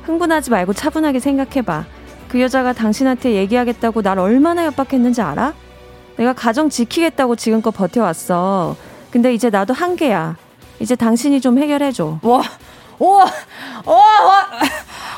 [0.04, 1.84] 흥분하지 말고 차분하게 생각해봐.
[2.28, 5.54] 그 여자가 당신한테 얘기하겠다고 날 얼마나 협박했는지 알아?
[6.16, 8.76] 내가 가정 지키겠다고 지금껏 버텨왔어.
[9.10, 10.36] 근데 이제 나도 한계야.
[10.80, 12.18] 이제 당신이 좀 해결해줘.
[12.22, 12.42] 와,
[12.98, 13.24] 와,
[13.84, 13.94] 와,
[14.24, 14.48] 와,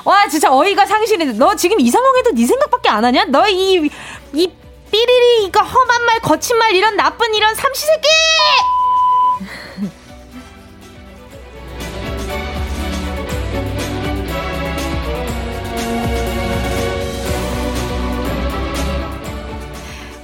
[0.05, 1.25] 와, 진짜 어이가 상실해.
[1.33, 3.25] 너 지금 이 상황에도 네 생각밖에 안 하냐?
[3.29, 3.89] 너 이,
[4.33, 4.53] 이
[4.91, 8.09] 삐리리, 이거 험한 말, 거친 말, 이런 나쁜 이런 삼시세끼!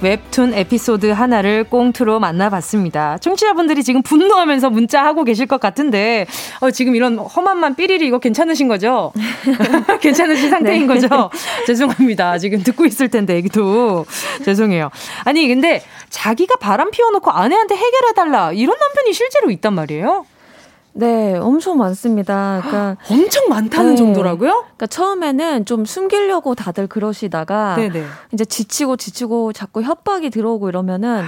[0.03, 3.17] 웹툰 에피소드 하나를 꽁트로 만나봤습니다.
[3.19, 6.27] 청취자분들이 지금 분노하면서 문자하고 계실 것 같은데,
[6.59, 9.13] 어, 지금 이런 험한 만 삐리리 이거 괜찮으신 거죠?
[10.01, 10.93] 괜찮으신 상태인 네.
[10.93, 11.29] 거죠?
[11.65, 12.37] 죄송합니다.
[12.37, 14.05] 지금 듣고 있을 텐데, 애기도.
[14.43, 14.89] 죄송해요.
[15.23, 18.51] 아니, 근데 자기가 바람 피워놓고 아내한테 해결해달라.
[18.51, 20.25] 이런 남편이 실제로 있단 말이에요?
[20.95, 22.61] 네, 엄청 많습니다.
[22.63, 23.95] 그러니까 엄청 많다는 네.
[23.95, 24.51] 정도라고요?
[24.51, 28.03] 그러니까 처음에는 좀 숨기려고 다들 그러시다가 네네.
[28.31, 31.23] 이제 지치고 지치고 자꾸 협박이 들어오고 이러면은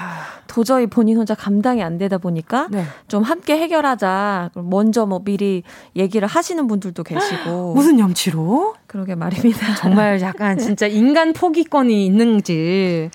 [0.47, 2.86] 도저히 본인 혼자 감당이 안 되다 보니까 네.
[3.07, 4.51] 좀 함께 해결하자.
[4.55, 5.63] 먼저 뭐 미리
[5.95, 8.76] 얘기를 하시는 분들도 계시고 무슨 염치로?
[8.88, 9.76] 그러게 말입니다.
[9.76, 13.09] 정말 약간 진짜 인간 포기권이 있는지.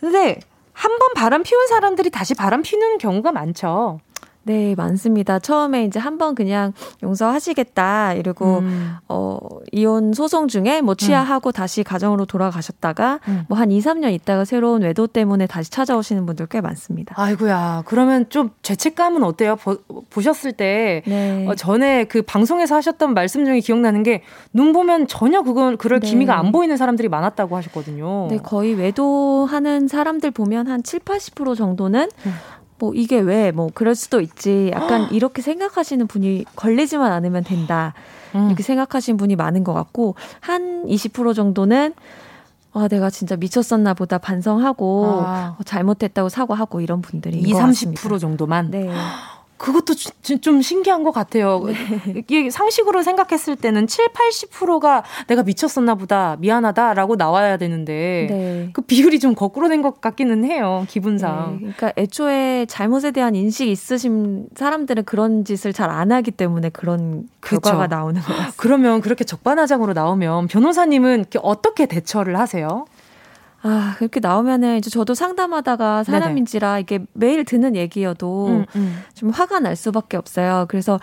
[0.00, 0.38] 근데
[0.72, 4.00] 한 번 바람 피운 사람들이 다시 바람 피는 경우가 많죠.
[4.44, 5.38] 네, 많습니다.
[5.38, 6.72] 처음에 이제 한번 그냥
[7.02, 8.96] 용서하시겠다 이러고 음.
[9.08, 9.38] 어
[9.72, 11.52] 이혼 소송 중에 뭐 취하하고 음.
[11.52, 13.44] 다시 가정으로 돌아가셨다가 음.
[13.48, 17.14] 뭐한 2, 3년 있다가 새로운 외도 때문에 다시 찾아오시는 분들 꽤 많습니다.
[17.18, 17.82] 아이고야.
[17.86, 19.56] 그러면 좀 죄책감은 어때요?
[19.56, 19.76] 보,
[20.10, 21.46] 보셨을 때 네.
[21.48, 24.22] 어, 전에 그 방송에서 하셨던 말씀 중에 기억나는 게
[24.52, 26.08] 눈 보면 전혀 그건 그럴 네.
[26.08, 28.28] 기미가 안 보이는 사람들이 많았다고 하셨거든요.
[28.30, 32.34] 네, 거의 외도하는 사람들 보면 한 7, 80% 정도는 음.
[32.82, 34.72] 뭐 이게 왜 뭐 그럴 수도 있지.
[34.74, 37.94] 약간 이렇게 생각하시는 분이 걸리지만 않으면 된다.
[38.34, 38.46] 음.
[38.48, 41.94] 이렇게 생각하시는 분이 많은 것 같고 한 20% 정도는
[42.72, 45.56] 아, 내가 진짜 미쳤었나 보다 반성하고 아.
[45.60, 48.70] 어, 잘못했다고 사과하고 이런 분들이 2, 30% 정도만.
[48.72, 48.90] 네.
[49.62, 51.62] 그것도 주, 좀 신기한 것 같아요.
[51.64, 51.74] 네.
[52.16, 58.70] 이게 상식으로 생각했을 때는 7, 80%가 내가 미쳤었나 보다, 미안하다라고 나와야 되는데, 네.
[58.72, 61.52] 그 비율이 좀 거꾸로 된 것 같기는 해요, 기분상.
[61.52, 61.72] 네.
[61.76, 67.86] 그러니까 애초에 잘못에 대한 인식이 있으신 사람들은 그런 짓을 잘 안 하기 때문에 그런 결과가.
[67.86, 68.42] 나오는 거예요.
[68.56, 72.86] 그러면 그렇게 적반하장으로 나오면 변호사님은 어떻게 대처를 하세요?
[73.64, 79.02] 아, 그렇게 나오면은 이제 저도 상담하다가 사람인지라 이게 매일 듣는 얘기여도 음, 음.
[79.14, 80.66] 좀 화가 날 수밖에 없어요.
[80.68, 80.98] 그래서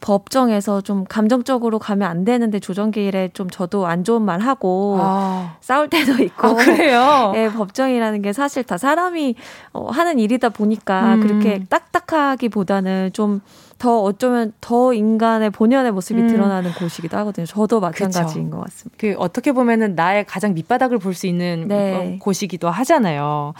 [0.00, 5.56] 법정에서 좀 감정적으로 가면 안 되는데 조정기일에 좀 저도 안 좋은 말 하고 아.
[5.60, 6.48] 싸울 때도 있고.
[6.48, 7.32] 아, 그래요?
[7.34, 9.34] 예, 법정이라는 게 사실 다 사람이
[9.72, 11.20] 어, 하는 일이다 보니까 음.
[11.20, 13.40] 그렇게 딱딱하기보다는 좀
[13.84, 16.28] 더 어쩌면 더 인간의 본연의 모습이 음.
[16.28, 17.44] 드러나는 곳이기도 하거든요.
[17.44, 18.56] 저도 마찬가지인 그쵸.
[18.56, 18.96] 것 같습니다.
[18.98, 22.18] 그 어떻게 보면은 나의 가장 밑바닥을 볼 수 있는 네.
[22.18, 23.52] 곳이기도 하잖아요.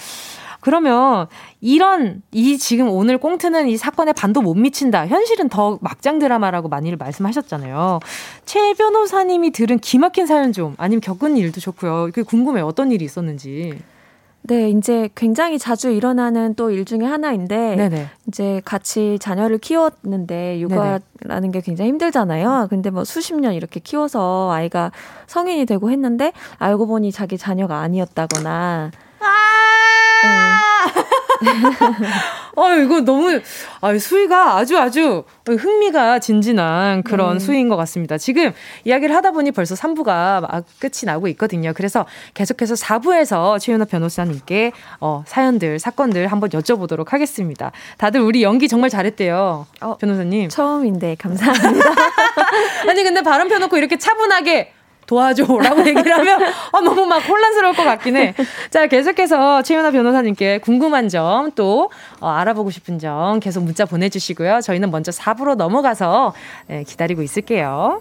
[0.61, 1.27] 그러면
[1.61, 5.07] 이런 이 지금 오늘 꽁트는 이 사건에 반도 못 미친다.
[5.07, 8.01] 현실은 더 막장 드라마라고 많이 말씀하셨잖아요.
[8.47, 12.09] 최 변호사님이 들은 기막힌 사연 좀 아니면 겪은 일도 좋고요.
[12.15, 12.67] 그 궁금해요.
[12.67, 13.79] 어떤 일이 있었는지.
[14.47, 18.09] 네, 이제 굉장히 자주 일어나는 또 일 중에 하나인데 네네.
[18.29, 21.51] 이제 같이 자녀를 키웠는데 육아라는 네네.
[21.51, 22.67] 게 굉장히 힘들잖아요.
[22.69, 24.93] 근데 뭐 수십 년 이렇게 키워서 아이가
[25.29, 28.91] 성인이 되고 했는데 알고 보니 자기 자녀가 아니었다거나
[29.21, 29.27] 아~
[30.95, 31.04] 네.
[32.57, 33.41] 어, 이거 너무,
[33.81, 37.45] 아, 수위가 아주 아주 흥미가 진진한 그런 네.
[37.45, 38.19] 수위인 것 같습니다.
[38.19, 38.53] 지금
[38.85, 41.73] 이야기를 하다 보니 벌써 3부가 막 끝이 나고 있거든요.
[41.75, 47.73] 그래서 계속해서 4부에서 최윤아 변호사님께 어, 사연들, 사건들 한번 여쭤보도록 하겠습니다.
[47.99, 49.67] 다들 우리 연기 정말 잘했대요.
[49.81, 50.49] 어, 변호사님.
[50.49, 51.91] 처음인데, 감사합니다.
[52.89, 54.73] 아니, 근데 바람 펴놓고 이렇게 차분하게
[55.07, 56.43] 도와줘라고 얘기를 하면
[56.73, 58.35] 아, 너무 막 혼란스러울 것 같긴 해.
[58.71, 61.25] 자, 계속해서 최윤아 변호사님께 궁금한 점
[61.55, 61.91] 또
[62.21, 64.61] 어, 알아보고 싶은 점 계속 문자 보내주시고요.
[64.63, 66.33] 저희는 먼저 4부로 넘어가서
[66.69, 68.01] 네, 기다리고 있을게요.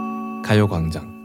[0.43, 1.21] 가요광장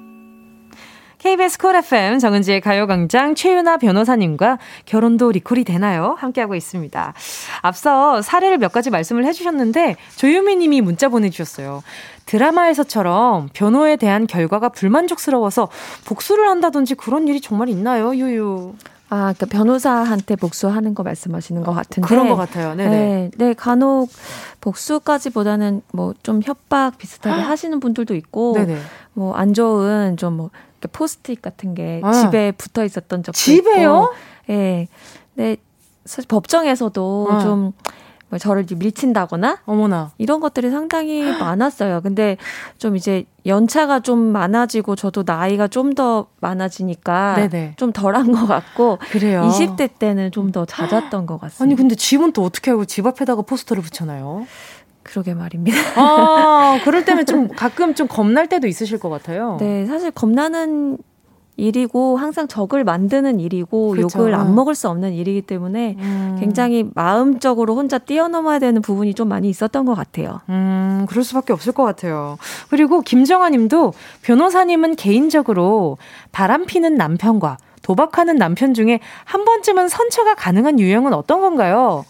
[1.19, 6.15] KBS 콜 FM 정은지의 가요광장 최윤아 변호사님과 결혼도 리콜이 되나요?
[6.19, 7.15] 함께하고 있습니다.
[7.63, 11.83] 앞서 사례를 몇 가지 말씀을 해주셨는데 조유미 님이 문자 보내주셨어요.
[12.27, 15.69] 드라마에서처럼 변호에 대한 결과가 불만족스러워서
[16.05, 18.15] 복수를 한다든지 그런 일이 정말 있나요?
[18.15, 18.75] 유유.
[19.09, 22.09] 아, 그러니까 변호사한테 복수하는 거 말씀하시는 것 같은데.
[22.09, 22.75] 그런 것 같아요.
[22.75, 22.91] 네네.
[22.91, 24.11] 네, 네, 간혹
[24.61, 28.57] 복수까지보다는 뭐 좀 협박 비슷하게 하시는 분들도 있고,
[29.15, 30.51] 뭐 안 좋은 좀뭐
[30.93, 32.13] 포스트잇 같은 게 아.
[32.13, 34.13] 집에 붙어 있었던 적도 집에요?
[34.49, 34.55] 예.
[34.55, 34.89] 네.
[35.35, 35.57] 네.
[36.05, 37.41] 사실 법정에서도 아.
[37.41, 37.73] 좀뭐
[38.39, 42.01] 저를 밀친다거나 어머나 이런 것들이 상당히 많았어요.
[42.03, 42.37] 근데
[42.79, 47.75] 좀 이제 연차가 좀 많아지고 저도 나이가 좀 더 많아지니까 네네.
[47.77, 49.49] 좀 덜한 것 같고 그래요.
[49.51, 51.65] 20대 때는 좀 더 잦았던 것 같습니다.
[51.65, 54.47] 아니 근데 집은 또 어떻게 하고 집 앞에다가 포스터를 붙여놔요?
[55.03, 55.77] 그러게 말입니다.
[55.97, 59.57] 아, 그럴 때면 좀 가끔 좀 겁날 때도 있으실 것 같아요.
[59.61, 60.99] 네, 사실 겁나는
[61.57, 64.19] 일이고 항상 적을 만드는 일이고 그렇죠.
[64.19, 66.37] 욕을 안 먹을 수 없는 일이기 때문에 음.
[66.39, 70.41] 굉장히 마음적으로 혼자 뛰어넘어야 되는 부분이 좀 많이 있었던 것 같아요.
[70.49, 72.37] 음, 그럴 수밖에 없을 것 같아요.
[72.69, 75.97] 그리고 김정아 님도 변호사님은 개인적으로
[76.33, 82.05] 바람 피는 남편과 도박하는 남편 중에 한 번쯤은 선처가 가능한 유형은 어떤 건가요?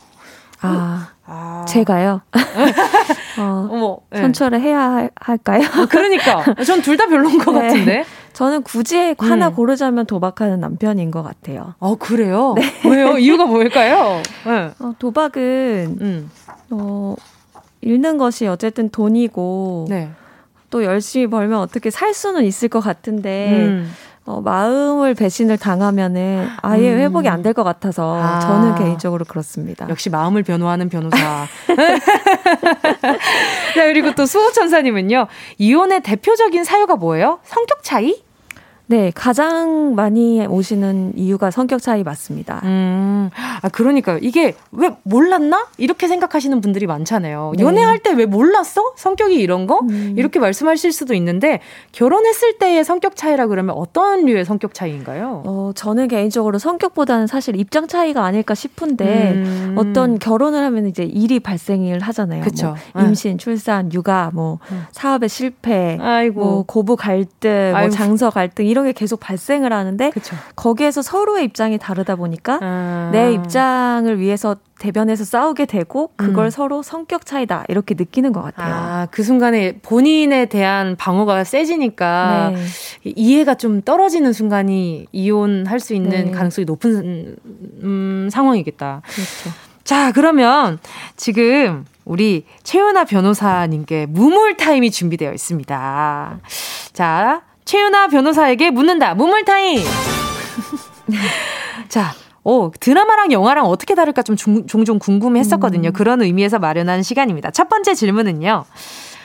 [0.62, 1.64] 아, 아.
[1.68, 2.20] 제가요?
[3.38, 4.20] 어, 어머, 네.
[4.22, 5.62] 선처를 해야 할까요?
[5.74, 6.44] 아, 그러니까.
[6.64, 7.60] 전 둘 다 별로인 것 네.
[7.68, 8.04] 같은데.
[8.32, 9.54] 저는 굳이 하나 음.
[9.54, 11.74] 고르자면 도박하는 남편인 것 같아요.
[11.78, 12.54] 어, 그래요?
[12.56, 12.62] 네.
[12.88, 13.18] 왜요?
[13.18, 14.22] 이유가 뭘까요?
[14.44, 14.70] 네.
[14.78, 16.30] 어, 도박은, 음.
[16.70, 17.16] 어,
[17.80, 20.10] 잃는 것이 어쨌든 돈이고, 네.
[20.70, 23.90] 또 열심히 벌면 어떻게 살 수는 있을 것 같은데, 음.
[24.26, 26.98] 어, 마음을 배신을 당하면은 아예 음.
[26.98, 28.40] 회복이 안 될 것 같아서 아.
[28.40, 29.86] 저는 개인적으로 그렇습니다.
[29.88, 31.16] 역시 마음을 변호하는 변호사.
[33.74, 35.26] 자, 그리고 또 수호천사님은요.
[35.58, 37.38] 이혼의 대표적인 사유가 뭐예요?
[37.44, 38.22] 성격 차이?
[38.88, 42.60] 네, 가장 많이 오시는 이유가 성격 차이 맞습니다.
[42.62, 43.30] 음,
[43.60, 44.18] 아, 그러니까요.
[44.22, 45.66] 이게 왜 몰랐나?
[45.76, 47.54] 이렇게 생각하시는 분들이 많잖아요.
[47.56, 47.64] 네.
[47.64, 48.80] 연애할 때 왜 몰랐어?
[48.96, 49.80] 성격이 이런 거?
[49.90, 50.14] 음.
[50.16, 51.60] 이렇게 말씀하실 수도 있는데,
[51.92, 55.42] 결혼했을 때의 성격 차이라 그러면 어떤 류의 성격 차이인가요?
[55.44, 59.74] 어, 저는 개인적으로 성격보다는 사실 입장 차이가 아닐까 싶은데, 음.
[59.76, 62.42] 어떤 결혼을 하면 이제 일이 발생을 하잖아요.
[62.42, 62.76] 그쵸.
[62.94, 64.84] 뭐 임신, 출산, 육아, 뭐, 음.
[64.92, 66.40] 사업의 실패, 아이고.
[66.40, 70.36] 뭐, 고부 갈등, 뭐 장서 갈등, 이런 게 계속 발생을 하는데 그쵸.
[70.54, 73.08] 거기에서 서로의 입장이 다르다 보니까 아.
[73.10, 76.50] 내 입장을 위해서 대변해서 싸우게 되고 그걸 음.
[76.50, 78.74] 서로 성격 차이다 이렇게 느끼는 것 같아요.
[78.74, 83.12] 아, 그 순간에 본인에 대한 방어가 세지니까 네.
[83.16, 86.30] 이해가 좀 떨어지는 순간이 이혼할 수 있는 네.
[86.30, 87.36] 가능성이 높은
[87.82, 89.00] 음, 상황이겠다.
[89.06, 89.56] 그렇죠.
[89.84, 90.78] 자, 그러면
[91.16, 96.40] 지금 우리 최윤아 변호사님께 무물 타임이 준비되어 있습니다.
[96.92, 99.14] 자, 최윤아 변호사에게 묻는다.
[99.14, 99.82] 무물타임!
[101.88, 102.12] 자,
[102.44, 105.90] 오, 드라마랑 영화랑 어떻게 다를까 좀 중, 종종 궁금해 했었거든요.
[105.90, 105.92] 음.
[105.92, 107.50] 그런 의미에서 마련한 시간입니다.
[107.50, 108.64] 첫 번째 질문은요.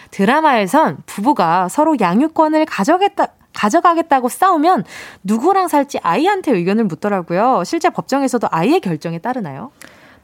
[0.10, 4.86] 드라마에선 부부가 서로 양육권을 가져겠다, 가져가겠다고 싸우면
[5.24, 7.62] 누구랑 살지 아이한테 의견을 묻더라고요.
[7.64, 9.72] 실제 법정에서도 아이의 결정에 따르나요?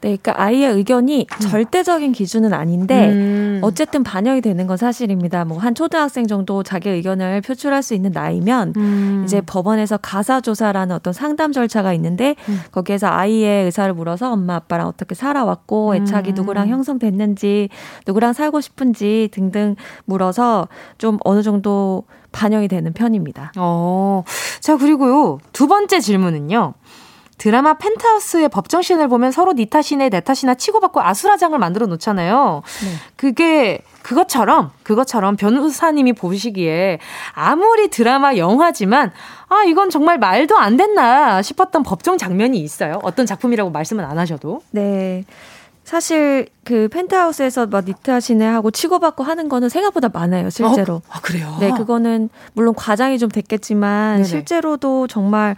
[0.00, 1.40] 네, 그러니까 아이의 의견이 음.
[1.40, 3.60] 절대적인 기준은 아닌데 음.
[3.62, 5.44] 어쨌든 반영이 되는 건 사실입니다.
[5.44, 9.22] 뭐 한 초등학생 정도 자기 의견을 표출할 수 있는 나이면 음.
[9.24, 12.60] 이제 법원에서 가사 조사라는 어떤 상담 절차가 있는데 음.
[12.70, 16.72] 거기에서 아이의 의사를 물어서 엄마 아빠랑 어떻게 살아왔고 애착이 누구랑 음.
[16.72, 17.68] 형성됐는지
[18.06, 19.74] 누구랑 살고 싶은지 등등
[20.04, 23.52] 물어서 좀 어느 정도 반영이 되는 편입니다.
[23.56, 24.22] 어.
[24.60, 25.38] 자, 그리고요.
[25.52, 26.74] 두 번째 질문은요.
[27.38, 32.62] 드라마 펜트하우스의 법정씬을 보면 서로 니 탓이네 내 탓이나 치고받고 아수라장을 만들어 놓잖아요.
[32.82, 32.88] 네.
[33.16, 36.98] 그게 그것처럼 그것처럼 변호사님이 보시기에
[37.32, 39.12] 아무리 드라마 영화지만
[39.48, 42.98] 아 이건 정말 말도 안 됐나 싶었던 법정 장면이 있어요.
[43.02, 44.60] 어떤 작품이라고 말씀은 안 하셔도.
[44.70, 45.24] 네.
[45.84, 50.96] 사실 그 펜트하우스에서 막 니트하시네 하고 치고받고 하는 거는 생각보다 많아요, 실제로.
[50.96, 51.02] 어?
[51.08, 51.56] 아, 그래요?
[51.60, 54.24] 네, 그거는 물론 과장이 좀 됐겠지만 네네.
[54.24, 55.56] 실제로도 정말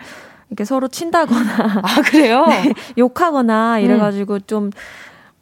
[0.51, 2.45] 이렇게 서로 친다거나 아 그래요?
[2.51, 4.41] 네, 욕하거나 이래가지고 음.
[4.47, 4.71] 좀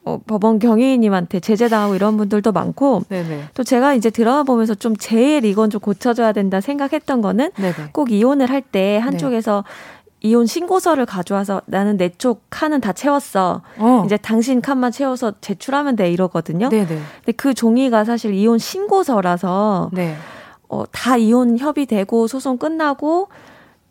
[0.04, 3.48] 어, 법원 경위님한테 제재당하고 이런 분들도 많고 네네.
[3.54, 7.74] 또 제가 이제 드라마 보면서 좀 제일 이건 좀 고쳐줘야 된다 생각했던 거는 네네.
[7.92, 9.98] 꼭 이혼을 할 때 한쪽에서 네.
[10.20, 13.62] 이혼 신고서를 가져와서 나는 내 쪽 칸은 다 채웠어.
[13.78, 14.02] 어.
[14.04, 16.68] 이제 당신 칸만 채워서 제출하면 돼 이러거든요.
[16.70, 16.86] 네네.
[16.86, 20.16] 근데 그 종이가 사실 이혼 신고서라서 네.
[20.68, 23.28] 어, 다 이혼 협의되고 소송 끝나고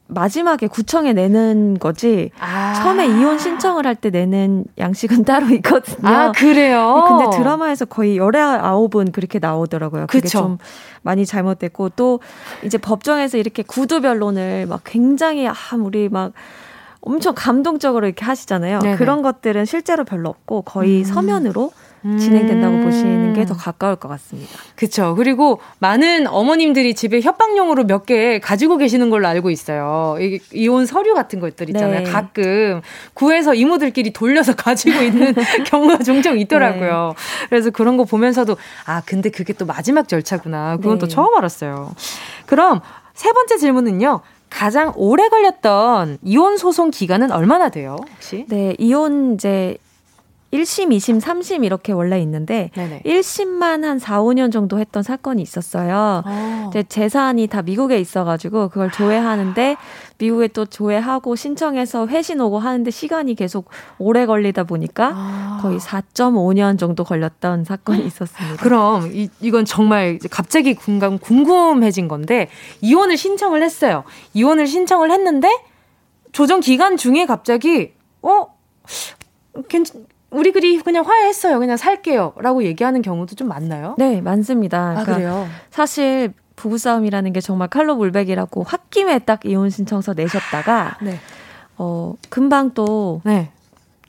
[0.07, 2.73] 마지막에 구청에 내는 거지 아.
[2.73, 6.07] 처음에 이혼 신청을 할 때 내는 양식은 따로 있거든요.
[6.07, 7.03] 아 그래요?
[7.07, 10.05] 근데 드라마에서 거의 열아홉은 그렇게 나오더라고요.
[10.07, 10.37] 그게 그쵸.
[10.39, 10.57] 좀
[11.01, 12.19] 많이 잘못됐고 또
[12.63, 16.33] 이제 법정에서 이렇게 구두 변론을 막 굉장히 아 우리 막
[17.01, 18.79] 엄청 감동적으로 이렇게 하시잖아요.
[18.79, 18.97] 네네.
[18.97, 21.03] 그런 것들은 실제로 별로 없고 거의 음.
[21.05, 21.71] 서면으로
[22.19, 22.83] 진행된다고 음.
[22.83, 24.51] 보시는 게 더 가까울 것 같습니다.
[24.75, 25.15] 그렇죠.
[25.15, 30.15] 그리고 많은 어머님들이 집에 협박용으로 몇 개 가지고 계시는 걸로 알고 있어요.
[30.19, 32.03] 이, 이혼 서류 같은 것들 있잖아요.
[32.03, 32.03] 네.
[32.03, 32.81] 가끔
[33.13, 35.33] 구해서 이모들끼리 돌려서 가지고 있는
[35.67, 37.13] 경우가 종종 있더라고요.
[37.15, 37.45] 네.
[37.49, 40.77] 그래서 그런 거 보면서도 아 근데 그게 또 마지막 절차구나.
[40.77, 40.99] 그건 네.
[40.99, 41.91] 또 처음 알았어요.
[42.45, 42.81] 그럼
[43.13, 44.21] 세 번째 질문은요.
[44.49, 48.45] 가장 오래 걸렸던 이혼 소송 기간은 얼마나 돼요, 혹시?
[48.47, 49.77] 네, 이혼 이제
[50.53, 53.01] 1심, 2심, 3심 이렇게 원래 있는데 네네.
[53.05, 56.23] 1심만 한 4, 5년 정도 했던 사건이 있었어요.
[56.25, 56.65] 어.
[56.69, 59.75] 이제 재산이 다 미국에 있어가지고 그걸 조회하는데
[60.17, 63.69] 미국에 또 조회하고 신청해서 회신 오고 하는데 시간이 계속
[63.99, 65.59] 오래 걸리다 보니까 아.
[65.61, 68.63] 거의 4.5년 정도 걸렸던 사건이 있었습니다.
[68.63, 72.47] 그럼 이, 이건 정말 갑자기 궁금, 궁금해진 건데
[72.79, 74.05] 이혼을 신청을 했어요.
[74.33, 75.49] 이혼을 신청을 했는데
[76.31, 78.47] 조정 기간 중에 갑자기 어
[79.67, 81.59] 괜찮 우리 그리 그냥 화해했어요.
[81.59, 82.33] 그냥 살게요.
[82.37, 83.95] 라고 얘기하는 경우도 좀 많나요?
[83.97, 84.77] 네, 많습니다.
[84.77, 85.47] 아, 그러니까 그래요?
[85.69, 91.19] 사실 부부싸움이라는 게 정말 칼로 물백이라고 홧김에 딱 이혼 신청서 내셨다가 네.
[91.77, 93.51] 어 금방 또 네.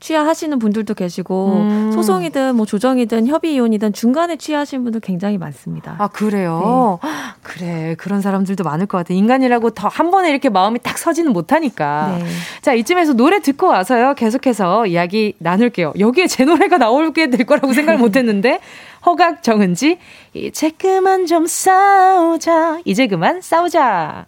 [0.00, 1.92] 취하하시는 분들도 계시고 음.
[1.92, 5.96] 소송이든 뭐 조정이든 협의 이혼이든 중간에 취하신 분들 굉장히 많습니다.
[5.98, 6.98] 아 그래요?
[7.02, 7.10] 네.
[7.42, 9.12] 그래 그런 사람들도 많을 것 같아.
[9.14, 12.16] 인간이라고 더 한 번에 이렇게 마음이 딱 서지는 못하니까.
[12.18, 12.24] 네.
[12.62, 15.94] 자 이쯤에서 노래 듣고 와서요 계속해서 이야기 나눌게요.
[15.98, 18.60] 여기에 제 노래가 나오게 될 거라고 생각을 못했는데
[19.06, 19.98] 허각 정은지
[20.34, 24.26] 이제 그만 좀 싸우자 이제 그만 싸우자.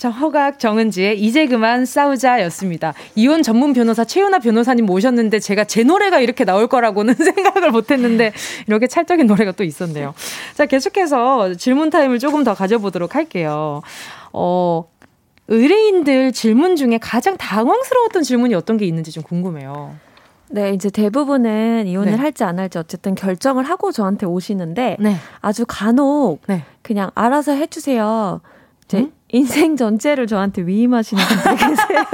[0.00, 2.94] 자, 허각 정은지의 이제 그만 싸우자였습니다.
[3.16, 8.32] 이혼 전문 변호사 최윤아 변호사님 모셨는데 제가 제 노래가 이렇게 나올 거라고는 생각을 못 했는데
[8.66, 10.14] 이렇게 찰떡인 노래가 또 있었네요.
[10.54, 13.82] 자, 계속해서 질문 타임을 조금 더 가져보도록 할게요.
[14.32, 14.88] 어,
[15.48, 19.96] 의뢰인들 질문 중에 가장 당황스러웠던 질문이 어떤 게 있는지 좀 궁금해요.
[20.48, 22.16] 네, 이제 대부분은 이혼을 네.
[22.16, 25.16] 할지 안 할지 어쨌든 결정을 하고 저한테 오시는데 네.
[25.42, 26.64] 아주 간혹 네.
[26.80, 28.40] 그냥 알아서 해주세요.
[28.86, 29.12] 이제 음?
[29.32, 32.04] 인생 전체를 저한테 위임하시는 분들 계세요.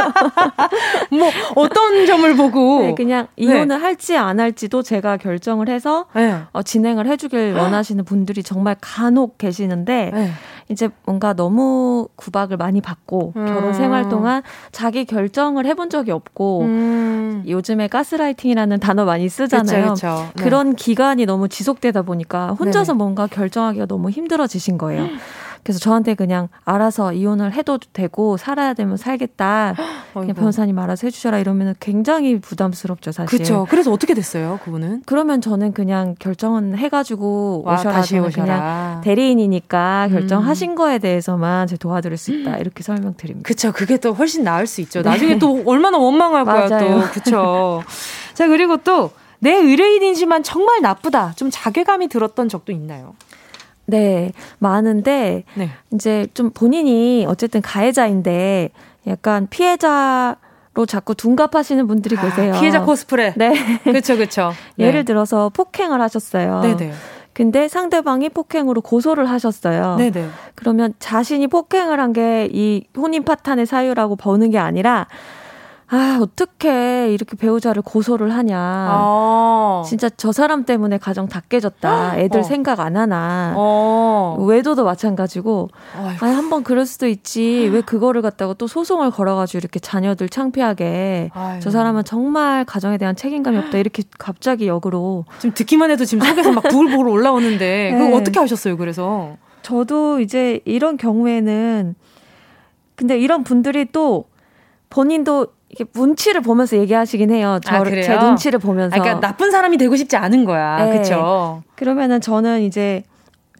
[1.11, 3.75] 뭐 어떤 점을 보고 네, 그냥 이혼을 네.
[3.75, 6.43] 할지 안 할지도 제가 결정을 해서 네.
[6.53, 10.31] 어, 진행을 해주길 원하시는 분들이 정말 간혹 계시는데 네.
[10.69, 13.47] 이제 뭔가 너무 구박을 많이 받고 음.
[13.47, 14.43] 결혼 생활 동안
[14.73, 17.45] 자기 결정을 해본 적이 없고 음.
[17.47, 19.95] 요즘에 가스라이팅이라는 단어 많이 쓰잖아요.
[19.95, 20.29] 그쵸, 그쵸.
[20.37, 20.43] 네.
[20.43, 25.07] 그런 기간이 너무 지속되다 보니까 혼자서 네 뭔가 결정하기가 너무 힘들어지신 거예요.
[25.63, 29.75] 그래서 저한테 그냥 알아서 이혼을 해도 되고 살아야 되면 살겠다.
[30.15, 33.39] 그냥 변호사님 알아서 해주셔라 이러면 굉장히 부담스럽죠 사실.
[33.39, 33.67] 그렇죠.
[33.69, 35.03] 그래서 어떻게 됐어요 그분은?
[35.07, 37.93] 그러면 저는 그냥 결정은 해가지고 와, 오셔라.
[37.93, 38.45] 다시 오셔라.
[38.45, 40.75] 그냥 대리인이니까 결정하신 음.
[40.77, 43.47] 거에 대해서만 제 도와드릴 수 있다 이렇게 설명드립니다.
[43.47, 43.73] 그렇죠.
[43.73, 45.03] 그게 또 훨씬 나을 수 있죠.
[45.03, 45.11] 네.
[45.11, 47.01] 나중에 또 얼마나 원망할 거야 또.
[47.11, 47.83] 그렇죠.
[48.35, 51.33] 자 그리고 또 내 의뢰인이지만 정말 나쁘다.
[51.37, 53.15] 좀 자괴감이 들었던 적도 있나요?
[53.87, 55.71] 네, 많은데 네.
[55.93, 58.71] 이제 좀 본인이 어쨌든 가해자인데
[59.07, 60.37] 약간 피해자
[60.75, 62.53] 로 자꾸 둔갑하시는 분들이 아, 계세요.
[62.61, 63.33] 피해자 코스프레.
[63.37, 64.53] 네, 그렇죠, 그렇죠.
[64.79, 66.61] 예를 들어서 폭행을 하셨어요.
[66.61, 66.93] 네, 네.
[67.33, 69.97] 근데 상대방이 폭행으로 고소를 하셨어요.
[69.97, 70.11] 네네.
[70.11, 70.29] 네.
[70.55, 75.07] 그러면 자신이 폭행을 한 게 이 혼인 파탄의 사유라고 보는 게 아니라
[75.89, 78.59] 아, 어떻게 이렇게 배우자를 고소를 하냐.
[78.59, 79.83] 아.
[79.87, 82.19] 진짜 저 사람 때문에 가정 다 깨졌다.
[82.19, 82.43] 애들 어.
[82.43, 83.55] 생각 안 하나.
[83.57, 84.37] 어.
[84.41, 85.69] 외도도 마찬가지고.
[85.95, 87.71] 아, 한번 그럴 수도 있지.
[87.73, 91.31] 왜 그거를 갖다가 또 소송을 걸어가지고 이렇게 자녀들 창피하게.
[91.33, 91.61] 아이고.
[91.61, 93.79] 저 사람은 정말 가정에 대한 책임감이 없다.
[93.79, 95.25] 이렇게 갑자기 역으로.
[95.39, 97.93] 지금 듣기만 해도 지금 속에서 막 부글부글 올라오는데.
[97.95, 97.99] 네.
[97.99, 99.37] 그거 어떻게 하셨어요, 그래서?
[99.63, 101.95] 저도 이제 이런 경우에는
[102.97, 104.25] 근데 이런 분들이 또
[104.91, 107.59] 본인도 이게 눈치를 보면서 얘기하시긴 해요.
[107.65, 108.97] 저, 아, 제 눈치를 보면서.
[108.97, 110.85] 아, 그러니까 나쁜 사람이 되고 싶지 않은 거야.
[110.85, 110.93] 네.
[110.93, 111.63] 그렇죠.
[111.75, 113.03] 그러면은 저는 이제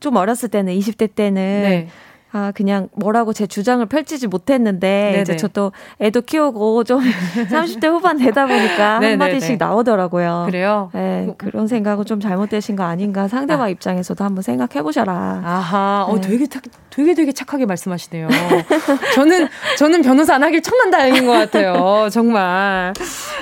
[0.01, 1.89] 좀 어렸을 때는 20대 때는 네.
[2.37, 5.23] 아, 그냥 뭐라고 제 주장을 펼치지 못했는데, 네네.
[5.23, 5.73] 이제 저도
[6.03, 7.01] 애도 키우고 좀
[7.49, 10.45] 30대 후반 되다 보니까 한마디씩 나오더라고요.
[10.47, 10.91] 그래요?
[10.93, 13.69] 네, 그런 생각은 좀 잘못되신 거 아닌가 상대방 아.
[13.71, 15.41] 입장에서도 한번 생각해 보셔라.
[15.43, 16.19] 아하, 어, 네.
[16.19, 16.47] 어, 되게,
[16.91, 18.29] 되게 되게 착하게 말씀하시네요.
[19.15, 22.11] 저는, 저는 변호사 안 하길 천만 다행인 것 같아요.
[22.13, 22.93] 정말.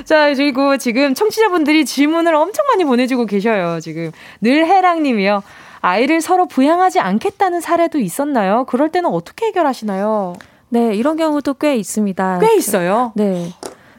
[0.05, 3.81] 자, 그리고 지금 청취자분들이 질문을 엄청 많이 보내주고 계셔요.
[3.81, 4.13] 지금.
[4.41, 5.43] 늘 해랑님이요.
[5.85, 8.65] 아이를 서로 부양하지 않겠다는 사례도 있었나요?
[8.65, 10.35] 그럴 때는 어떻게 해결하시나요?
[10.71, 12.39] 네, 이런 경우도 꽤 있습니다.
[12.39, 13.13] 꽤 있어요?
[13.15, 13.51] 네.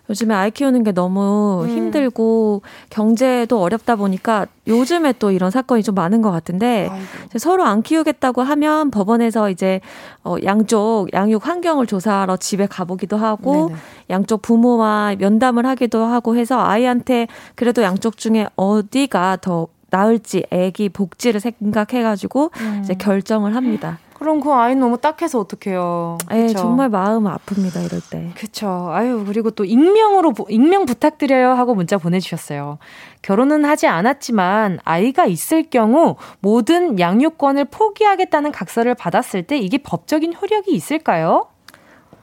[0.10, 1.70] 요즘에 아이 키우는 게 너무 음.
[1.70, 6.90] 힘들고 경제도 어렵다 보니까 요즘에 또 이런 사건이 좀 많은 것 같은데
[7.38, 9.82] 서로 안 키우겠다고 하면 법원에서 이제
[10.24, 13.80] 어 양쪽 양육 환경을 조사하러 집에 가보기도 하고 네네.
[14.12, 21.40] 양쪽 부모와 면담을 하기도 하고 해서 아이한테 그래도 양쪽 중에 어디가 더 나을지 애기 복지를
[21.40, 22.82] 생각해가지고 음.
[22.84, 24.00] 이제 결정을 합니다.
[24.16, 26.18] 그럼 그 아이 너무 딱해서 어떡해요.
[26.32, 28.32] 예, 정말 마음 아픕니다, 이럴 때.
[28.36, 28.90] 그쵸.
[28.92, 32.78] 아유, 그리고 또 익명으로, 익명 부탁드려요 하고 문자 보내주셨어요.
[33.22, 40.74] 결혼은 하지 않았지만 아이가 있을 경우 모든 양육권을 포기하겠다는 각서를 받았을 때 이게 법적인 효력이
[40.74, 41.48] 있을까요?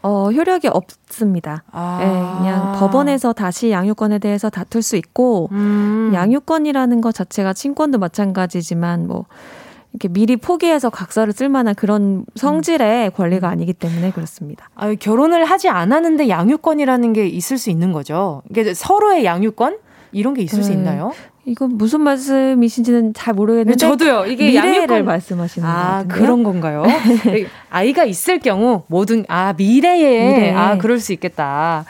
[0.03, 1.63] 어, 효력이 없습니다.
[1.71, 1.99] 아.
[2.01, 2.07] 네,
[2.39, 6.11] 그냥 법원에서 다시 양육권에 대해서 다툴 수 있고, 음.
[6.13, 9.27] 양육권이라는 것 자체가 친권도 마찬가지지만, 뭐,
[9.93, 13.11] 이렇게 미리 포기해서 각서를 쓸 만한 그런 성질의 음.
[13.13, 14.71] 권리가 아니기 때문에 그렇습니다.
[14.75, 18.43] 아, 결혼을 하지 않았는데 양육권이라는 게 있을 수 있는 거죠.
[18.51, 19.79] 이게 서로의 양육권?
[20.13, 20.65] 이런 게 있을 네.
[20.65, 21.13] 수 있나요?
[21.45, 24.27] 이건 무슨 말씀이신지는 잘 모르겠는데 네, 저도요.
[24.27, 26.85] 이게 양육을 말씀하시는 아 그런 건가요?
[27.27, 30.53] 네, 아이가 있을 경우 모든 아 미래에 미래.
[30.53, 31.85] 아 그럴 수 있겠다.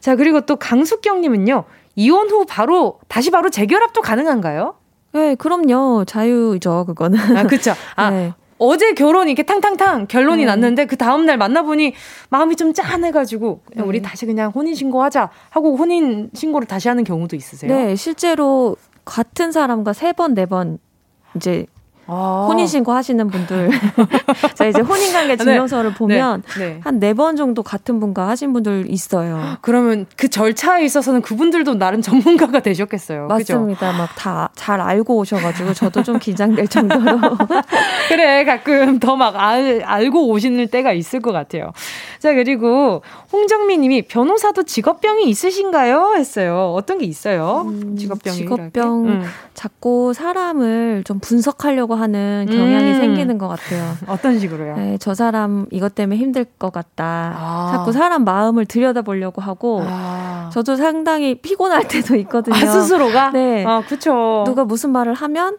[0.00, 4.74] 자 그리고 또 강숙경님은요 이혼 후 바로 다시 바로 재결합도 가능한가요?
[5.12, 6.04] 네, 그럼요.
[6.04, 7.18] 자유죠, 그거는.
[7.38, 7.72] 아, 그쵸.
[7.94, 8.34] 아, 네.
[8.58, 10.46] 어제 결혼 이렇게 탕탕탕 결론이 네.
[10.46, 11.94] 났는데 그 다음 날 만나 보니
[12.30, 13.88] 마음이 좀 짠해가지고 그냥 네.
[13.88, 17.70] 우리 다시 그냥 혼인 신고하자 하고 혼인 신고를 다시 하는 경우도 있으세요?
[17.74, 18.76] 네, 실제로
[19.06, 20.78] 같은 사람과 세 번, 네 번
[21.34, 21.66] 이제
[22.06, 22.46] 아.
[22.48, 23.70] 혼인신고 하시는 분들.
[24.54, 25.44] 자, 이제 혼인관계 네.
[25.44, 25.96] 증명서를 네.
[25.96, 26.66] 보면 네.
[26.66, 26.80] 네.
[26.82, 29.56] 한네 번 정도 같은 분과 하신 분들 있어요.
[29.60, 33.26] 그러면 그 절차에 있어서는 그분들도 나름 전문가가 되셨겠어요.
[33.26, 33.92] 맞습니다.
[33.92, 37.18] 막 다 잘 알고 오셔가지고 저도 좀 긴장될 정도로.
[38.08, 41.72] 그래, 가끔 더 막 알고 오시는 때가 있을 것 같아요.
[42.18, 43.02] 자, 그리고
[43.32, 46.14] 홍정미 님이 변호사도 직업병이 있으신가요?
[46.16, 46.74] 했어요.
[46.76, 47.62] 어떤 게 있어요?
[47.66, 48.36] 음, 직업병이.
[48.36, 49.24] 직업병, 음.
[49.54, 53.00] 자꾸 사람을 좀 분석하려고 하는 경향이 음.
[53.00, 53.96] 생기는 것 같아요.
[54.06, 54.76] 어떤 식으로요?
[54.76, 57.34] 네, 저 사람 이것 때문에 힘들 것 같다.
[57.36, 57.72] 아.
[57.72, 60.50] 자꾸 사람 마음을 들여다보려고 하고, 아.
[60.52, 62.56] 저도 상당히 피곤할 때도 있거든요.
[62.56, 63.30] 아, 스스로가?
[63.30, 63.64] 네.
[63.66, 64.44] 아, 그쵸.
[64.46, 65.56] 누가 무슨 말을 하면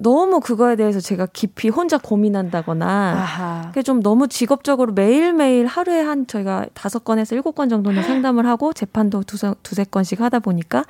[0.00, 6.66] 너무 그거에 대해서 제가 깊이 혼자 고민한다거나 그게 좀 너무 직업적으로 매일매일 하루에 한 저희가
[6.72, 10.84] 다섯 건에서 일곱 건 정도는 상담을 하고 재판도 두세, 두세 건씩 하다 보니까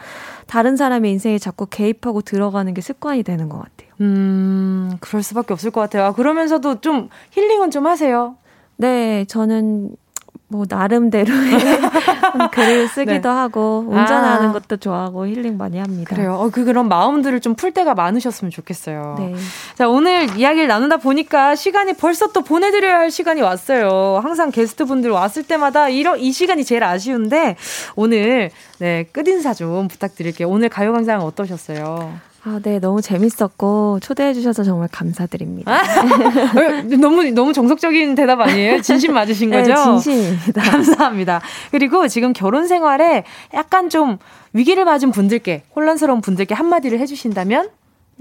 [0.46, 3.87] 다른 사람의 인생에 자꾸 개입하고 들어가는 게 습관이 되는 것 같아요.
[4.00, 6.04] 음, 그럴 수밖에 없을 것 같아요.
[6.04, 8.36] 아, 그러면서도 좀 힐링은 좀 하세요?
[8.76, 9.90] 네, 저는
[10.50, 11.28] 뭐 나름대로의
[12.52, 13.34] 글을 쓰기도 네.
[13.34, 14.52] 하고 운전하는 아.
[14.52, 16.14] 것도 좋아하고 힐링 많이 합니다.
[16.14, 16.36] 그래요.
[16.36, 19.16] 어, 그 그런 마음들을 좀 풀 때가 많으셨으면 좋겠어요.
[19.18, 19.34] 네.
[19.74, 24.20] 자 오늘 이야기를 나누다 보니까 시간이 벌써 또 보내드려야 할 시간이 왔어요.
[24.22, 27.56] 항상 게스트분들 왔을 때마다 이런 이 시간이 제일 아쉬운데
[27.94, 30.48] 오늘 네 끝인사 좀 부탁드릴게요.
[30.48, 32.27] 오늘 가요광장 어떠셨어요?
[32.44, 35.70] 아, 네, 너무 재밌었고 초대해 주셔서 정말 감사드립니다.
[35.72, 38.80] 아, 너무 너무 정석적인 대답 아니에요?
[38.80, 39.74] 진심 맞으신 네, 거죠?
[39.74, 40.62] 네, 진심입니다.
[40.62, 41.40] 감사합니다.
[41.72, 43.24] 그리고 지금 결혼 생활에
[43.54, 44.18] 약간 좀
[44.52, 47.70] 위기를 맞은 분들께 혼란스러운 분들께 한마디를 해주신다면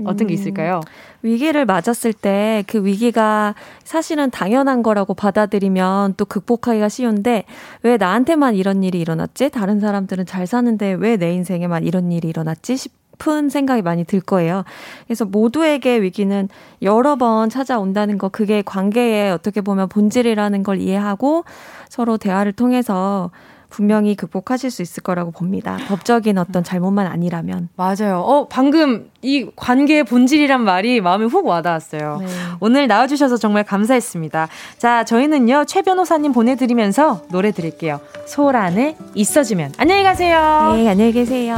[0.03, 0.81] 어떤 게 음, 있을까요?
[0.85, 0.91] 음,
[1.23, 7.45] 위기를 맞았을 때 그 위기가 사실은 당연한 거라고 받아들이면 또 극복하기가 쉬운데
[7.83, 9.49] 왜 나한테만 이런 일이 일어났지?
[9.49, 12.77] 다른 사람들은 잘 사는데 왜 내 인생에만 이런 일이 일어났지?
[12.77, 12.91] 싶
[13.27, 14.63] 은 생각이 많이 들 거예요.
[15.05, 16.47] 그래서 모두에게 위기는
[16.81, 21.43] 여러 번 찾아온다는 거, 그게 관계의 어떻게 보면 본질이라는 걸 이해하고
[21.89, 23.31] 서로 대화를 통해서
[23.69, 25.77] 분명히 극복하실 수 있을 거라고 봅니다.
[25.87, 27.69] 법적인 어떤 잘못만 아니라면.
[27.75, 28.19] 맞아요.
[28.19, 32.19] 어, 방금 이 관계의 본질이란 말이 마음에 훅 와닿았어요.
[32.21, 32.27] 네.
[32.59, 34.47] 오늘 나와주셔서 정말 감사했습니다.
[34.77, 37.99] 자, 저희는요, 최 변호사님 보내드리면서 노래 드릴게요.
[38.25, 39.73] 소란에 있어주면.
[39.77, 40.73] 안녕히 가세요.
[40.75, 41.57] 네, 안녕히 계세요.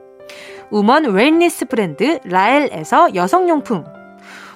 [0.71, 3.83] woman wellness 브랜드 라엘에서 여성용품.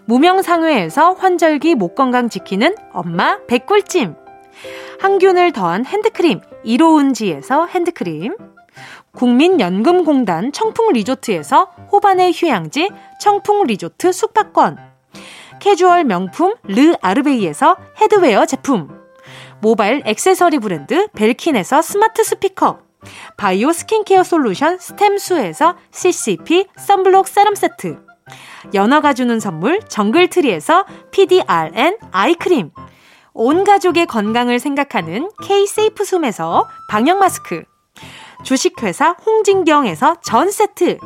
[0.05, 4.15] 무명상회에서 환절기 목 건강 지키는 엄마 백골찜.
[5.01, 8.37] 항균을 더한 핸드크림 이로운지에서 핸드크림.
[9.11, 14.77] 국민연금공단 청풍리조트에서 호반의 휴양지 청풍리조트 숙박권.
[15.59, 18.87] 캐주얼 명품 르 아르베이에서 headwear 제품.
[19.59, 22.79] 모바일 액세서리 브랜드 벨킨에서 스마트 스피커
[23.37, 27.99] 바이오 스킨케어 솔루션 스템수에서 CCP 썬블록 세럼 세트.
[28.73, 32.71] 연어가 주는 선물 정글트리에서 PDRN 아이크림.
[33.33, 37.63] 온 가족의 건강을 생각하는 K-세이프 숨에서 방역 마스크.
[38.43, 40.97] 주식회사 홍진경에서 전 세트.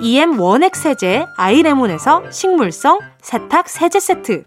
[0.00, 4.44] EM 원액 세제 아이레몬에서 식물성 세탁 세제 세트.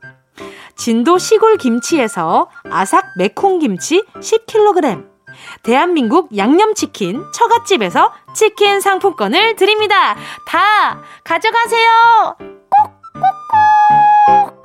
[0.78, 5.11] 진도 시골 김치에서 아삭 매콩 김치 10kg
[5.64, 10.16] 대한민국 양념치킨 처갓집에서 치킨 상품권을 드립니다.
[10.48, 12.36] 다 가져가세요.
[13.14, 14.62] 꼭꼭꼭.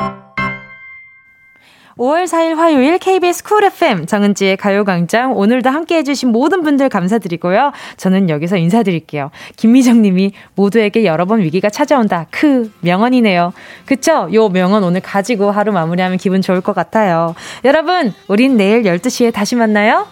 [1.96, 7.72] 5월 4일 화요일 KBS 쿨 FM 정은지의 가요광장 오늘도 함께 해주신 모든 분들 감사드리고요.
[7.96, 9.30] 저는 여기서 인사드릴게요.
[9.56, 12.26] 김미정 님이 모두에게 여러 번 위기가 찾아온다.
[12.30, 13.54] 크 명언이네요.
[13.86, 14.28] 그쵸?
[14.34, 17.34] 요 명언 오늘 가지고 하루 마무리하면 기분 좋을 것 같아요.
[17.64, 20.06] 여러분 우린 내일 12시에 다시 만나요.